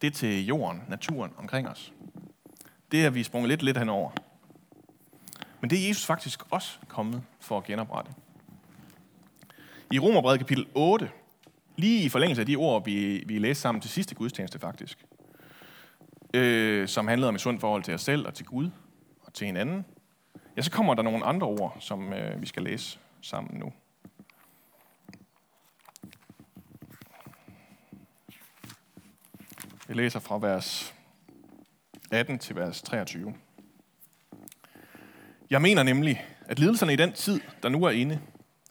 det 0.00 0.06
er 0.06 0.10
til 0.10 0.46
jorden, 0.46 0.82
naturen 0.88 1.32
omkring 1.36 1.68
os. 1.68 1.92
Det 2.92 3.04
er 3.04 3.10
vi 3.10 3.22
sprunget 3.22 3.48
lidt, 3.48 3.62
lidt 3.62 3.78
henover. 3.78 4.10
Men 5.60 5.70
det 5.70 5.84
er 5.84 5.88
Jesus 5.88 6.06
faktisk 6.06 6.42
også 6.50 6.78
kommet 6.88 7.22
for 7.40 7.58
at 7.58 7.64
genoprette. 7.64 8.12
I 9.92 9.98
Romerbrevet 9.98 10.38
kapitel 10.38 10.66
8, 10.74 11.10
lige 11.76 12.04
i 12.04 12.08
forlængelse 12.08 12.42
af 12.42 12.46
de 12.46 12.56
ord, 12.56 12.84
vi, 12.84 13.24
vi 13.26 13.38
læste 13.38 13.60
sammen 13.62 13.80
til 13.80 13.90
sidste 13.90 14.14
gudstjeneste 14.14 14.58
faktisk, 14.58 15.04
øh, 16.34 16.88
som 16.88 17.08
handlede 17.08 17.28
om 17.28 17.34
et 17.34 17.40
sundt 17.40 17.60
forhold 17.60 17.82
til 17.82 17.94
os 17.94 18.00
selv 18.00 18.26
og 18.26 18.34
til 18.34 18.46
Gud 18.46 18.70
og 19.22 19.34
til 19.34 19.46
hinanden, 19.46 19.84
ja, 20.56 20.62
så 20.62 20.70
kommer 20.70 20.94
der 20.94 21.02
nogle 21.02 21.24
andre 21.24 21.46
ord, 21.46 21.76
som 21.80 22.12
øh, 22.12 22.40
vi 22.40 22.46
skal 22.46 22.62
læse 22.62 22.98
sammen 23.20 23.58
nu. 23.58 23.72
Jeg 29.88 29.96
læser 29.96 30.20
fra 30.20 30.38
vers 30.38 30.94
18 32.12 32.38
til 32.38 32.56
vers 32.56 32.82
23. 32.82 33.34
Jeg 35.50 35.62
mener 35.62 35.82
nemlig, 35.82 36.24
at 36.46 36.58
lidelserne 36.58 36.92
i 36.92 36.96
den 36.96 37.12
tid, 37.12 37.40
der 37.62 37.68
nu 37.68 37.84
er 37.84 37.90
inde, 37.90 38.20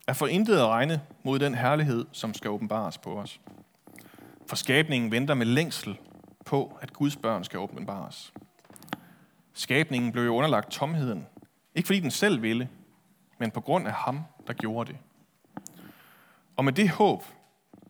er 0.08 0.14
for 0.14 0.28
intet 0.28 0.58
at 0.58 0.68
regne 0.68 1.02
mod 1.24 1.40
den 1.40 1.56
herlighed, 1.56 2.06
som 2.12 2.34
skal 2.34 2.50
åbenbares 2.50 2.98
på 2.98 3.20
os. 3.20 3.42
For 4.48 4.56
skabningen 4.56 5.12
venter 5.12 5.34
med 5.34 5.46
længsel 5.46 5.98
på, 6.46 6.78
at 6.82 6.94
Guds 6.94 7.16
børn 7.16 7.44
skal 7.44 7.60
åbenbares. 7.60 8.34
Skabningen 9.54 10.12
blev 10.12 10.24
jo 10.24 10.36
underlagt 10.36 10.72
tomheden, 10.72 11.28
ikke 11.76 11.88
fordi 11.88 12.00
den 12.00 12.12
selv 12.12 12.42
ville, 12.42 12.70
men 13.40 13.52
på 13.52 13.62
grund 13.62 13.88
af 13.88 13.94
ham, 13.94 14.20
der 14.48 14.54
gjorde 14.54 14.92
det. 14.92 15.00
Og 16.56 16.66
med 16.66 16.74
det 16.74 16.90
håb, 16.90 17.24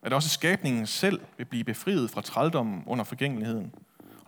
at 0.04 0.14
også 0.14 0.30
skabningen 0.30 0.88
selv 0.88 1.22
vil 1.38 1.46
blive 1.46 1.64
befriet 1.64 2.10
fra 2.10 2.22
trældommen 2.22 2.84
under 2.88 3.04
forgængeligheden, 3.04 3.74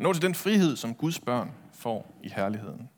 nå 0.04 0.14
til 0.14 0.22
den 0.22 0.36
frihed, 0.36 0.76
som 0.76 0.96
Guds 0.96 1.20
børn 1.20 1.52
får 1.74 2.14
i 2.24 2.30
herligheden. 2.30 2.90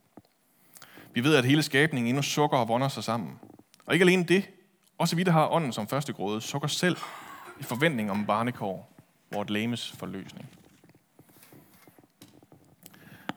Vi 1.13 1.23
ved, 1.23 1.35
at 1.35 1.45
hele 1.45 1.63
skabningen 1.63 2.07
endnu 2.07 2.21
sukker 2.21 2.57
og 2.57 2.67
vonder 2.67 2.87
sig 2.87 3.03
sammen. 3.03 3.39
Og 3.85 3.93
ikke 3.93 4.03
alene 4.03 4.23
det, 4.23 4.49
også 4.97 5.15
vi, 5.15 5.23
der 5.23 5.31
har 5.31 5.51
ånden 5.51 5.73
som 5.73 5.87
første 5.87 6.13
gråde, 6.13 6.41
sukker 6.41 6.67
selv 6.67 6.97
i 7.59 7.63
forventning 7.63 8.11
om 8.11 8.25
barnekår, 8.25 8.93
vort 9.31 9.49
læmes 9.49 9.91
forløsning. 9.91 10.49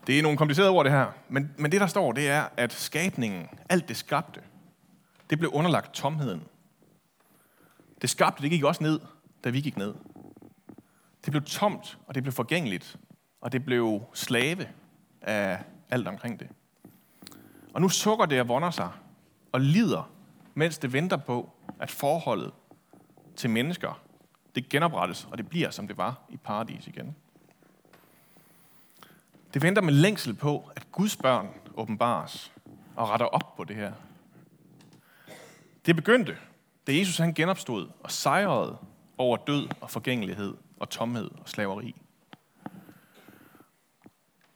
Det 0.07 0.19
er 0.19 0.23
nogle 0.23 0.39
komplicerede 0.39 0.71
ord, 0.71 0.85
det 0.85 0.93
her. 0.93 1.07
Men, 1.29 1.51
men 1.59 1.73
det, 1.73 1.81
der 1.81 1.87
står, 1.87 2.13
det 2.13 2.29
er, 2.29 2.49
at 2.57 2.73
skabningen, 2.73 3.49
alt 3.69 3.89
det 3.89 3.97
skabte, 3.97 4.41
det 5.31 5.39
blev 5.39 5.51
underlagt 5.55 5.95
tomheden. 5.95 6.43
Det 8.03 8.11
skabte, 8.11 8.43
det 8.43 8.51
gik 8.51 8.65
også 8.65 8.83
ned, 8.83 9.01
da 9.45 9.51
vi 9.51 9.61
gik 9.61 9.77
ned. 9.77 9.95
Det 11.25 11.31
blev 11.31 11.43
tomt, 11.43 11.99
og 12.07 12.15
det 12.15 12.23
blev 12.23 12.33
forgængeligt, 12.33 12.99
og 13.40 13.53
det 13.53 13.64
blev 13.64 14.03
slave 14.14 14.68
af 15.22 15.64
alt 15.90 16.09
omkring 16.09 16.40
det. 16.40 16.48
Og 17.74 17.81
nu 17.81 17.88
sukker 17.88 18.27
det 18.27 18.40
og 18.40 18.48
vonder 18.48 18.70
sig, 18.70 18.90
og 19.53 19.61
lider, 19.61 20.11
mens 20.55 20.79
det 20.79 20.92
venter 20.92 21.16
på, 21.16 21.51
at 21.81 21.90
forholdet 21.90 22.53
til 23.37 23.51
mennesker, 23.51 24.01
det 24.55 24.68
genoprettes, 24.68 25.29
og 25.31 25.38
det 25.38 25.48
bliver, 25.48 25.70
som 25.70 25.88
det 25.88 25.96
var 25.98 26.20
i 26.29 26.37
paradis 26.37 26.87
igen. 26.87 27.16
Det 29.55 29.62
venter 29.62 29.83
med 29.83 29.92
længsel 29.92 30.35
på, 30.35 30.70
at 30.77 30.92
Guds 30.92 31.16
børn 31.16 31.48
åbenbares 31.74 32.53
og 32.96 33.09
retter 33.09 33.27
op 33.27 33.57
på 33.57 33.64
det 33.64 33.77
her. 33.77 33.92
Det 35.87 35.96
begyndte, 35.96 36.37
da 36.87 36.96
Jesus 36.96 37.18
han 37.18 37.35
genopstod 37.35 37.88
og 38.01 38.11
sejrede 38.11 38.79
over 39.18 39.37
død 39.37 39.68
og 39.81 39.90
forgængelighed 39.90 40.55
og 40.79 40.90
tomhed 40.90 41.31
og 41.40 41.48
slaveri. 41.48 41.94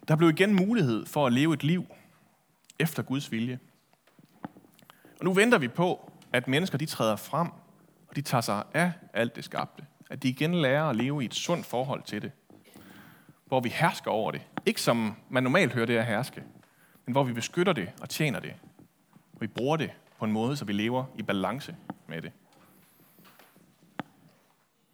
Der 0.08 0.16
blev 0.16 0.30
igen 0.30 0.54
mulighed 0.54 1.06
for 1.06 1.26
at 1.26 1.32
leve 1.32 1.54
et 1.54 1.64
liv 1.64 1.86
efter 2.78 3.02
Guds 3.02 3.32
vilje. 3.32 3.58
Og 5.18 5.24
nu 5.24 5.32
venter 5.32 5.58
vi 5.58 5.68
på, 5.68 6.12
at 6.32 6.48
mennesker 6.48 6.78
de 6.78 6.86
træder 6.86 7.16
frem, 7.16 7.48
og 8.08 8.16
de 8.16 8.22
tager 8.22 8.42
sig 8.42 8.64
af 8.74 8.92
alt 9.12 9.36
det 9.36 9.44
skabte. 9.44 9.84
At 10.10 10.22
de 10.22 10.28
igen 10.28 10.54
lærer 10.54 10.84
at 10.84 10.96
leve 10.96 11.22
i 11.22 11.24
et 11.24 11.34
sundt 11.34 11.66
forhold 11.66 12.02
til 12.02 12.22
det. 12.22 12.32
Hvor 13.46 13.60
vi 13.60 13.68
hersker 13.68 14.10
over 14.10 14.30
det. 14.30 14.40
Ikke 14.66 14.80
som 14.80 15.16
man 15.28 15.42
normalt 15.42 15.72
hører 15.72 15.86
det 15.86 15.96
at 15.96 16.06
herske, 16.06 16.42
men 17.06 17.12
hvor 17.12 17.24
vi 17.24 17.32
beskytter 17.32 17.72
det 17.72 17.90
og 18.00 18.08
tjener 18.08 18.40
det. 18.40 18.54
Og 19.32 19.40
vi 19.40 19.46
bruger 19.46 19.76
det 19.76 19.90
på 20.18 20.24
en 20.24 20.32
måde, 20.32 20.56
så 20.56 20.64
vi 20.64 20.72
lever 20.72 21.04
i 21.18 21.22
balance 21.22 21.76
med 22.06 22.22
det. 22.22 22.32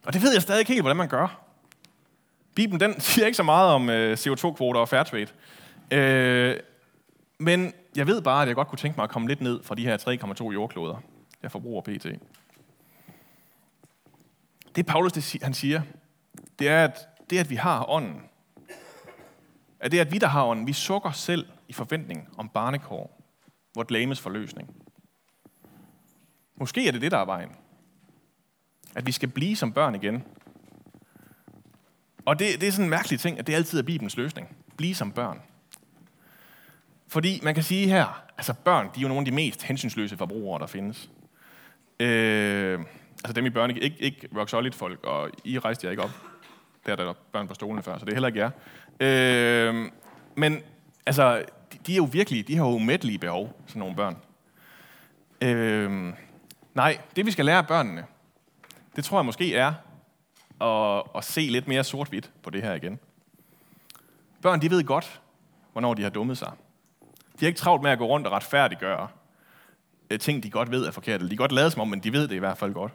Og 0.06 0.12
det 0.12 0.22
ved 0.22 0.32
jeg 0.32 0.42
stadig 0.42 0.58
ikke 0.58 0.72
helt, 0.72 0.82
hvordan 0.82 0.96
man 0.96 1.08
gør. 1.08 1.47
Bibelen 2.58 2.80
den 2.80 3.00
siger 3.10 3.26
ikke 3.26 3.36
så 3.36 3.42
meget 3.42 3.72
om 3.72 3.90
øh, 3.90 4.12
CO2-kvoter 4.12 4.80
og 4.80 4.88
fairtrade. 4.88 5.26
Øh, 5.92 6.56
men 7.38 7.72
jeg 7.96 8.06
ved 8.06 8.22
bare, 8.22 8.42
at 8.42 8.48
jeg 8.48 8.54
godt 8.54 8.68
kunne 8.68 8.78
tænke 8.78 8.96
mig 8.96 9.04
at 9.04 9.10
komme 9.10 9.28
lidt 9.28 9.40
ned 9.40 9.62
fra 9.62 9.74
de 9.74 9.82
her 9.82 9.96
3,2 10.42 10.52
jordkloder, 10.52 11.02
jeg 11.42 11.50
forbruger 11.50 11.82
pt. 11.82 12.06
Det 14.76 14.86
Paulus 14.86 15.12
det, 15.12 15.42
han 15.42 15.54
siger, 15.54 15.82
det 16.58 16.68
er, 16.68 16.84
at 16.84 17.08
det, 17.30 17.38
at 17.38 17.50
vi 17.50 17.54
har 17.54 17.90
ånden, 17.90 18.22
at 19.80 19.92
det, 19.92 19.98
at 19.98 20.12
vi, 20.12 20.18
der 20.18 20.26
har 20.26 20.44
ånden, 20.44 20.66
vi 20.66 20.72
sukker 20.72 21.10
selv 21.10 21.46
i 21.68 21.72
forventning 21.72 22.28
om 22.38 22.48
barnekår, 22.48 23.20
vort 23.74 23.90
lames 23.90 24.20
forløsning. 24.20 24.74
Måske 26.56 26.88
er 26.88 26.92
det 26.92 27.00
det, 27.00 27.10
der 27.10 27.18
er 27.18 27.24
vejen. 27.24 27.50
At 28.94 29.06
vi 29.06 29.12
skal 29.12 29.28
blive 29.28 29.56
som 29.56 29.72
børn 29.72 29.94
igen. 29.94 30.24
Og 32.28 32.38
det, 32.38 32.60
det 32.60 32.66
er 32.66 32.72
sådan 32.72 32.84
en 32.84 32.90
mærkelig 32.90 33.20
ting, 33.20 33.38
at 33.38 33.46
det 33.46 33.54
altid 33.54 33.78
er 33.78 33.82
Bibelens 33.82 34.16
løsning. 34.16 34.56
Bliv 34.76 34.94
som 34.94 35.12
børn. 35.12 35.40
Fordi 37.06 37.40
man 37.42 37.54
kan 37.54 37.62
sige 37.62 37.88
her, 37.88 38.22
altså 38.38 38.52
børn, 38.52 38.86
de 38.94 39.00
er 39.00 39.02
jo 39.02 39.08
nogle 39.08 39.20
af 39.20 39.24
de 39.24 39.30
mest 39.30 39.62
hensynsløse 39.62 40.16
forbrugere, 40.16 40.60
der 40.60 40.66
findes. 40.66 41.10
Øh, 42.00 42.80
altså 43.24 43.32
dem 43.32 43.46
i 43.46 43.50
børne, 43.50 43.78
ikke, 43.78 43.96
ikke 44.00 44.28
rock 44.36 44.48
solid 44.48 44.72
folk, 44.72 45.04
og 45.04 45.30
I 45.44 45.58
rejste 45.58 45.86
jer 45.86 45.90
ikke 45.90 46.02
op. 46.02 46.10
Der 46.86 46.92
er 46.92 46.96
der 46.96 47.12
børn 47.32 47.48
på 47.48 47.54
stolen 47.54 47.82
før, 47.82 47.98
så 47.98 48.04
det 48.04 48.12
er 48.12 48.16
heller 48.16 48.28
ikke 48.28 48.40
jer. 48.40 48.50
Øh, 49.00 49.90
men 50.34 50.62
altså, 51.06 51.44
de, 51.72 51.78
de 51.86 51.92
er 51.92 51.96
jo 51.96 52.08
virkelig, 52.12 52.48
de 52.48 52.56
har 52.56 52.64
jo 52.64 52.74
umættelige 52.74 53.18
behov, 53.18 53.62
sådan 53.66 53.80
nogle 53.80 53.96
børn. 53.96 54.16
Øh, 55.42 56.12
nej, 56.74 56.98
det 57.16 57.26
vi 57.26 57.30
skal 57.30 57.44
lære 57.44 57.64
børnene, 57.64 58.04
det 58.96 59.04
tror 59.04 59.18
jeg 59.18 59.24
måske 59.26 59.54
er 59.54 59.72
at, 60.60 61.02
at 61.14 61.24
se 61.24 61.40
lidt 61.40 61.68
mere 61.68 61.84
sort-hvidt 61.84 62.30
på 62.42 62.50
det 62.50 62.62
her 62.62 62.74
igen. 62.74 62.98
Børn, 64.42 64.62
de 64.62 64.70
ved 64.70 64.84
godt, 64.84 65.20
hvornår 65.72 65.94
de 65.94 66.02
har 66.02 66.10
dummet 66.10 66.38
sig. 66.38 66.52
De 67.32 67.44
har 67.44 67.46
ikke 67.46 67.58
travlt 67.58 67.82
med 67.82 67.90
at 67.90 67.98
gå 67.98 68.06
rundt 68.06 68.26
og 68.26 68.32
retfærdiggøre 68.32 69.08
øh, 70.10 70.18
ting, 70.18 70.42
de 70.42 70.50
godt 70.50 70.70
ved 70.70 70.86
er 70.86 70.90
forkerte. 70.90 71.24
de 71.24 71.28
kan 71.28 71.36
godt 71.36 71.52
lade 71.52 71.70
som 71.70 71.80
om, 71.80 71.88
men 71.88 72.00
de 72.00 72.12
ved 72.12 72.28
det 72.28 72.34
i 72.34 72.38
hvert 72.38 72.58
fald 72.58 72.74
godt. 72.74 72.92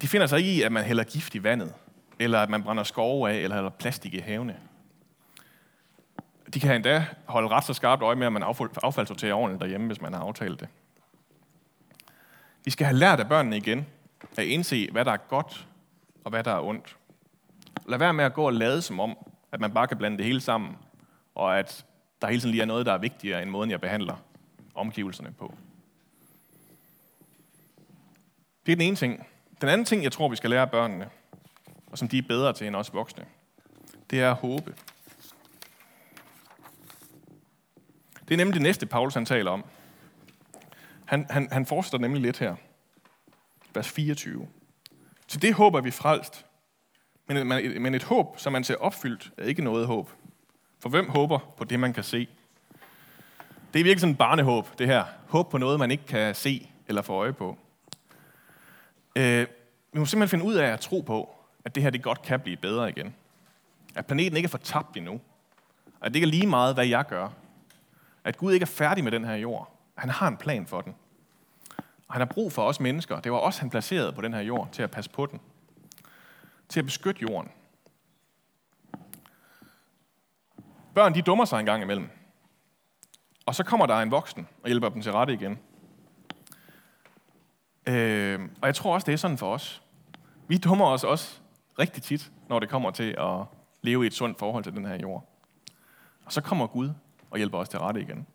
De 0.00 0.08
finder 0.08 0.26
sig 0.26 0.38
ikke 0.38 0.50
i, 0.50 0.62
at 0.62 0.72
man 0.72 0.84
hælder 0.84 1.04
gift 1.04 1.34
i 1.34 1.42
vandet, 1.42 1.74
eller 2.18 2.40
at 2.40 2.50
man 2.50 2.62
brænder 2.62 2.82
skove 2.82 3.30
af, 3.30 3.36
eller 3.36 3.56
hælder 3.56 3.70
plastik 3.70 4.14
i 4.14 4.18
havene. 4.18 4.56
De 6.54 6.60
kan 6.60 6.74
endda 6.74 7.06
holde 7.26 7.48
ret 7.48 7.64
så 7.64 7.74
skarpt 7.74 8.02
øje 8.02 8.16
med, 8.16 8.26
at 8.26 8.32
man 8.32 8.42
affaldssorterer 8.82 9.34
ordentligt 9.34 9.60
derhjemme, 9.60 9.86
hvis 9.86 10.00
man 10.00 10.12
har 10.12 10.20
aftalt 10.20 10.60
det. 10.60 10.68
Vi 12.64 12.70
skal 12.70 12.86
have 12.86 12.96
lært 12.96 13.20
af 13.20 13.28
børnene 13.28 13.56
igen 13.56 13.86
at 14.36 14.44
indse, 14.44 14.88
hvad 14.92 15.04
der 15.04 15.12
er 15.12 15.16
godt 15.16 15.66
og 16.24 16.30
hvad 16.30 16.44
der 16.44 16.50
er 16.50 16.60
ondt. 16.60 16.96
Lad 17.88 17.98
være 17.98 18.14
med 18.14 18.24
at 18.24 18.34
gå 18.34 18.46
og 18.46 18.52
lade 18.52 18.82
som 18.82 19.00
om, 19.00 19.16
at 19.52 19.60
man 19.60 19.74
bare 19.74 19.86
kan 19.86 19.98
blande 19.98 20.16
det 20.18 20.26
hele 20.26 20.40
sammen, 20.40 20.76
og 21.34 21.58
at 21.58 21.86
der 22.22 22.28
hele 22.28 22.40
tiden 22.40 22.50
lige 22.50 22.62
er 22.62 22.66
noget, 22.66 22.86
der 22.86 22.92
er 22.92 22.98
vigtigere 22.98 23.42
end 23.42 23.50
måden, 23.50 23.70
jeg 23.70 23.80
behandler 23.80 24.16
omgivelserne 24.74 25.32
på. 25.32 25.54
Det 28.66 28.72
er 28.72 28.76
den 28.76 28.86
ene 28.86 28.96
ting. 28.96 29.26
Den 29.60 29.68
anden 29.68 29.84
ting, 29.84 30.02
jeg 30.02 30.12
tror, 30.12 30.28
vi 30.28 30.36
skal 30.36 30.50
lære 30.50 30.66
børnene, 30.66 31.10
og 31.86 31.98
som 31.98 32.08
de 32.08 32.18
er 32.18 32.22
bedre 32.22 32.52
til 32.52 32.66
end 32.66 32.76
os 32.76 32.94
voksne, 32.94 33.24
det 34.10 34.20
er 34.20 34.30
at 34.30 34.36
håbe. 34.36 34.74
Det 38.28 38.34
er 38.34 38.36
nemlig 38.36 38.54
det 38.54 38.62
næste, 38.62 38.86
Paulus 38.86 39.14
han 39.14 39.24
taler 39.24 39.50
om. 39.50 39.64
Han, 41.04 41.26
han, 41.30 41.48
han 41.52 41.66
fortsætter 41.66 41.98
nemlig 41.98 42.22
lidt 42.22 42.38
her. 42.38 42.56
Vers 43.74 43.88
24. 43.88 44.48
Til 45.28 45.42
det 45.42 45.54
håber 45.54 45.80
vi 45.80 45.90
frelst. 45.90 46.46
Men, 47.26 47.48
men 47.82 47.94
et 47.94 48.02
håb, 48.02 48.38
som 48.38 48.52
man 48.52 48.64
ser 48.64 48.76
opfyldt, 48.76 49.32
er 49.38 49.44
ikke 49.44 49.64
noget 49.64 49.86
håb. 49.86 50.10
For 50.80 50.88
hvem 50.88 51.08
håber 51.08 51.38
på 51.56 51.64
det, 51.64 51.80
man 51.80 51.92
kan 51.92 52.04
se? 52.04 52.28
Det 53.72 53.80
er 53.80 53.84
virkelig 53.84 54.00
sådan 54.00 54.12
en 54.12 54.16
barnehåb, 54.16 54.78
det 54.78 54.86
her. 54.86 55.04
Håb 55.28 55.50
på 55.50 55.58
noget, 55.58 55.78
man 55.78 55.90
ikke 55.90 56.06
kan 56.06 56.34
se 56.34 56.70
eller 56.88 57.02
få 57.02 57.12
øje 57.12 57.32
på. 57.32 57.58
Øh, 59.16 59.46
vi 59.92 59.98
må 59.98 60.06
simpelthen 60.06 60.28
finde 60.28 60.44
ud 60.44 60.54
af 60.54 60.66
at 60.66 60.80
tro 60.80 61.00
på, 61.00 61.36
at 61.64 61.74
det 61.74 61.82
her 61.82 61.90
det 61.90 62.02
godt 62.02 62.22
kan 62.22 62.40
blive 62.40 62.56
bedre 62.56 62.88
igen. 62.88 63.14
At 63.94 64.06
planeten 64.06 64.36
ikke 64.36 64.46
er 64.46 64.50
fortabt 64.50 64.96
endnu. 64.96 65.20
At 66.00 66.08
det 66.08 66.16
ikke 66.16 66.26
er 66.26 66.30
lige 66.30 66.46
meget, 66.46 66.74
hvad 66.74 66.86
jeg 66.86 67.04
gør. 67.06 67.28
At 68.24 68.36
Gud 68.36 68.52
ikke 68.52 68.64
er 68.64 68.66
færdig 68.66 69.04
med 69.04 69.12
den 69.12 69.24
her 69.24 69.34
jord. 69.34 69.78
Han 69.94 70.10
har 70.10 70.28
en 70.28 70.36
plan 70.36 70.66
for 70.66 70.80
den. 70.80 70.94
Og 72.08 72.14
han 72.14 72.20
har 72.20 72.26
brug 72.26 72.52
for 72.52 72.62
os 72.62 72.80
mennesker. 72.80 73.20
Det 73.20 73.32
var 73.32 73.38
os, 73.38 73.58
han 73.58 73.70
placerede 73.70 74.12
på 74.12 74.20
den 74.20 74.34
her 74.34 74.40
jord 74.40 74.68
til 74.72 74.82
at 74.82 74.90
passe 74.90 75.10
på 75.10 75.26
den. 75.26 75.40
Til 76.68 76.80
at 76.80 76.84
beskytte 76.84 77.22
jorden. 77.22 77.50
Børn, 80.94 81.14
de 81.14 81.22
dummer 81.22 81.44
sig 81.44 81.60
en 81.60 81.66
gang 81.66 81.82
imellem. 81.82 82.08
Og 83.46 83.54
så 83.54 83.64
kommer 83.64 83.86
der 83.86 83.96
en 83.96 84.10
voksen 84.10 84.48
og 84.62 84.66
hjælper 84.66 84.88
dem 84.88 85.02
til 85.02 85.12
rette 85.12 85.32
igen. 85.32 85.58
Øh, 87.86 88.40
og 88.60 88.66
jeg 88.66 88.74
tror 88.74 88.94
også, 88.94 89.04
det 89.04 89.12
er 89.12 89.16
sådan 89.16 89.38
for 89.38 89.54
os. 89.54 89.82
Vi 90.48 90.58
dummer 90.58 90.86
os 90.86 91.04
også 91.04 91.40
rigtig 91.78 92.02
tit, 92.02 92.32
når 92.48 92.58
det 92.58 92.68
kommer 92.68 92.90
til 92.90 93.16
at 93.18 93.44
leve 93.82 94.04
i 94.04 94.06
et 94.06 94.14
sundt 94.14 94.38
forhold 94.38 94.64
til 94.64 94.72
den 94.72 94.86
her 94.86 94.94
jord. 94.96 95.28
Og 96.24 96.32
så 96.32 96.40
kommer 96.40 96.66
Gud 96.66 96.90
og 97.30 97.36
hjælper 97.36 97.58
os 97.58 97.68
til 97.68 97.78
rette 97.78 98.00
igen. 98.00 98.26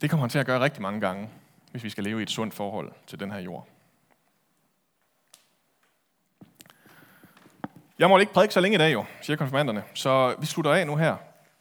Det 0.00 0.10
kommer 0.10 0.22
han 0.22 0.30
til 0.30 0.38
at 0.38 0.46
gøre 0.46 0.60
rigtig 0.60 0.82
mange 0.82 1.00
gange, 1.00 1.28
hvis 1.70 1.84
vi 1.84 1.90
skal 1.90 2.04
leve 2.04 2.20
i 2.20 2.22
et 2.22 2.30
sundt 2.30 2.54
forhold 2.54 2.92
til 3.06 3.20
den 3.20 3.30
her 3.30 3.38
jord. 3.38 3.68
Jeg 7.98 8.08
må 8.08 8.18
ikke 8.18 8.32
prædike 8.32 8.54
så 8.54 8.60
længe 8.60 8.74
i 8.74 8.78
dag, 8.78 8.92
jo, 8.92 9.04
siger 9.22 9.36
konfirmanderne. 9.36 9.82
Så 9.94 10.34
vi 10.38 10.46
slutter 10.46 10.72
af 10.72 10.86
nu 10.86 10.96
her. 10.96 11.16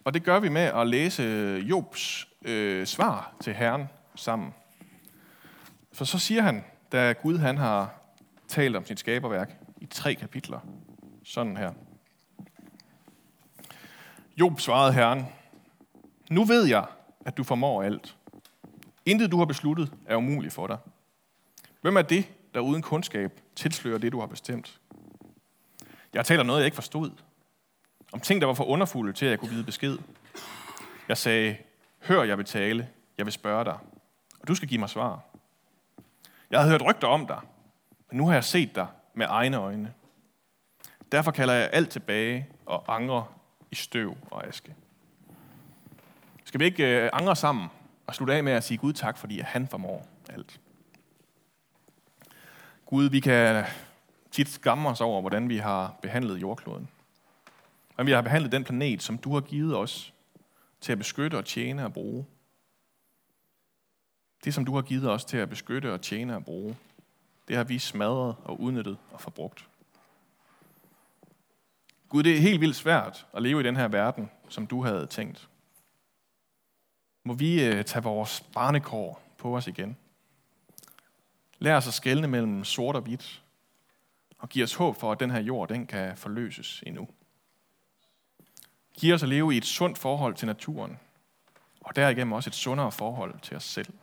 Og 0.05 0.13
det 0.13 0.23
gør 0.23 0.39
vi 0.39 0.49
med 0.49 0.61
at 0.61 0.87
læse 0.87 1.23
Jobs 1.69 2.27
øh, 2.45 2.85
svar 2.85 3.33
til 3.41 3.53
Herren 3.53 3.89
sammen. 4.15 4.53
For 5.93 6.05
så 6.05 6.19
siger 6.19 6.41
han, 6.41 6.63
da 6.91 7.11
Gud 7.11 7.37
han 7.37 7.57
har 7.57 7.93
talt 8.47 8.75
om 8.75 8.85
sit 8.85 8.99
skaberværk 8.99 9.55
i 9.81 9.85
tre 9.85 10.15
kapitler, 10.15 10.59
sådan 11.23 11.57
her. 11.57 11.71
Job 14.37 14.59
svarede 14.59 14.93
Herren, 14.93 15.25
nu 16.29 16.43
ved 16.43 16.65
jeg, 16.65 16.85
at 17.25 17.37
du 17.37 17.43
formår 17.43 17.83
alt. 17.83 18.15
Intet, 19.05 19.31
du 19.31 19.37
har 19.37 19.45
besluttet, 19.45 19.93
er 20.05 20.15
umuligt 20.15 20.53
for 20.53 20.67
dig. 20.67 20.77
Hvem 21.81 21.97
er 21.97 22.01
det, 22.01 22.29
der 22.53 22.59
uden 22.59 22.81
kundskab 22.81 23.41
tilslører 23.55 23.97
det, 23.97 24.11
du 24.11 24.19
har 24.19 24.27
bestemt? 24.27 24.79
Jeg 26.13 26.25
taler 26.25 26.43
noget, 26.43 26.59
jeg 26.59 26.65
ikke 26.65 26.75
forstod. 26.75 27.11
Om 28.11 28.19
ting, 28.19 28.41
der 28.41 28.47
var 28.47 28.53
for 28.53 28.63
underfulde 28.63 29.13
til, 29.13 29.25
at 29.25 29.31
jeg 29.31 29.39
kunne 29.39 29.51
vide 29.51 29.63
besked. 29.63 29.97
Jeg 31.07 31.17
sagde, 31.17 31.57
hør, 32.03 32.23
jeg 32.23 32.37
vil 32.37 32.45
tale. 32.45 32.89
Jeg 33.17 33.25
vil 33.25 33.33
spørge 33.33 33.65
dig. 33.65 33.77
Og 34.41 34.47
du 34.47 34.55
skal 34.55 34.69
give 34.69 34.79
mig 34.79 34.89
svar. 34.89 35.21
Jeg 36.51 36.59
havde 36.59 36.71
hørt 36.71 36.85
rygter 36.85 37.07
om 37.07 37.27
dig, 37.27 37.39
men 38.09 38.17
nu 38.17 38.27
har 38.27 38.33
jeg 38.33 38.43
set 38.43 38.75
dig 38.75 38.87
med 39.13 39.25
egne 39.29 39.57
øjne. 39.57 39.93
Derfor 41.11 41.31
kalder 41.31 41.53
jeg 41.53 41.69
alt 41.73 41.89
tilbage 41.89 42.47
og 42.65 42.95
angrer 42.95 43.33
i 43.71 43.75
støv 43.75 44.17
og 44.31 44.47
aske. 44.47 44.75
Skal 46.43 46.59
vi 46.59 46.65
ikke 46.65 47.03
øh, 47.03 47.09
angre 47.13 47.35
sammen 47.35 47.67
og 48.09 48.15
slutte 48.15 48.33
af 48.33 48.43
med 48.43 48.53
at 48.53 48.63
sige 48.63 48.77
Gud 48.77 48.93
tak, 48.93 49.17
fordi 49.17 49.39
han 49.39 49.67
formår 49.67 50.07
alt. 50.29 50.59
Gud, 52.85 53.09
vi 53.09 53.19
kan 53.19 53.65
tit 54.31 54.49
skamme 54.49 54.89
os 54.89 55.01
over, 55.01 55.21
hvordan 55.21 55.49
vi 55.49 55.57
har 55.57 55.95
behandlet 56.01 56.41
jordkloden. 56.41 56.89
Hvordan 57.87 58.07
vi 58.07 58.11
har 58.11 58.21
behandlet 58.21 58.51
den 58.51 58.63
planet, 58.63 59.03
som 59.03 59.17
du 59.17 59.33
har 59.33 59.41
givet 59.41 59.77
os 59.77 60.13
til 60.81 60.91
at 60.91 60.97
beskytte 60.97 61.37
og 61.37 61.45
tjene 61.45 61.85
og 61.85 61.93
bruge. 61.93 62.25
Det, 64.43 64.53
som 64.53 64.65
du 64.65 64.75
har 64.75 64.81
givet 64.81 65.11
os 65.11 65.25
til 65.25 65.37
at 65.37 65.49
beskytte 65.49 65.93
og 65.93 66.01
tjene 66.01 66.35
og 66.35 66.45
bruge, 66.45 66.77
det 67.47 67.55
har 67.55 67.63
vi 67.63 67.79
smadret 67.79 68.35
og 68.43 68.61
udnyttet 68.61 68.97
og 69.11 69.21
forbrugt. 69.21 69.67
Gud, 72.09 72.23
det 72.23 72.35
er 72.35 72.39
helt 72.39 72.61
vildt 72.61 72.75
svært 72.75 73.27
at 73.33 73.41
leve 73.41 73.59
i 73.59 73.63
den 73.63 73.75
her 73.75 73.87
verden, 73.87 74.29
som 74.49 74.67
du 74.67 74.83
havde 74.83 75.07
tænkt. 75.07 75.49
Må 77.23 77.33
vi 77.33 77.63
øh, 77.63 77.85
tage 77.85 78.03
vores 78.03 78.41
barnekår 78.53 79.21
på 79.37 79.57
os 79.57 79.67
igen. 79.67 79.97
Lær 81.59 81.77
os 81.77 81.87
at 81.87 81.93
skelne 81.93 82.27
mellem 82.27 82.63
sort 82.63 82.95
og 82.95 83.01
hvidt, 83.01 83.43
og 84.37 84.49
giv 84.49 84.63
os 84.63 84.73
håb 84.73 84.95
for, 84.95 85.11
at 85.11 85.19
den 85.19 85.31
her 85.31 85.39
jord 85.39 85.69
den 85.69 85.87
kan 85.87 86.17
forløses 86.17 86.83
endnu. 86.87 87.07
Giv 88.93 89.13
os 89.13 89.23
at 89.23 89.29
leve 89.29 89.53
i 89.53 89.57
et 89.57 89.65
sundt 89.65 89.97
forhold 89.97 90.35
til 90.35 90.45
naturen, 90.45 90.99
og 91.81 91.95
derigennem 91.95 92.33
også 92.33 92.49
et 92.49 92.55
sundere 92.55 92.91
forhold 92.91 93.39
til 93.39 93.57
os 93.57 93.63
selv. 93.63 93.93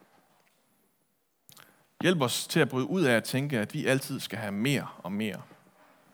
Hjælp 2.02 2.20
os 2.20 2.46
til 2.46 2.61
at 2.61 2.68
bryde 2.68 2.87
ud 2.87 3.02
af 3.02 3.16
at 3.16 3.24
tænke, 3.24 3.59
at 3.59 3.74
vi 3.74 3.87
altid 3.87 4.20
skal 4.20 4.38
have 4.38 4.52
mere 4.52 4.88
og 4.98 5.12
mere. 5.12 5.42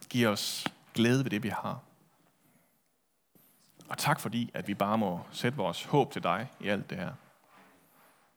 Giv 0.08 0.28
os 0.28 0.66
glæde 0.94 1.24
ved 1.24 1.30
det, 1.30 1.42
vi 1.42 1.48
har. 1.48 1.80
Og 3.92 3.98
tak 3.98 4.20
fordi, 4.20 4.50
at 4.54 4.68
vi 4.68 4.74
bare 4.74 4.98
må 4.98 5.20
sætte 5.30 5.58
vores 5.58 5.84
håb 5.84 6.12
til 6.12 6.22
dig 6.22 6.48
i 6.60 6.68
alt 6.68 6.90
det 6.90 6.98
her. 6.98 7.12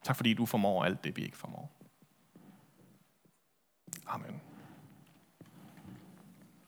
Tak 0.03 0.15
fordi 0.15 0.33
du 0.33 0.45
formår 0.45 0.83
alt 0.83 1.03
det, 1.03 1.17
vi 1.17 1.23
ikke 1.23 1.37
formår. 1.37 1.71
Amen. 4.07 4.41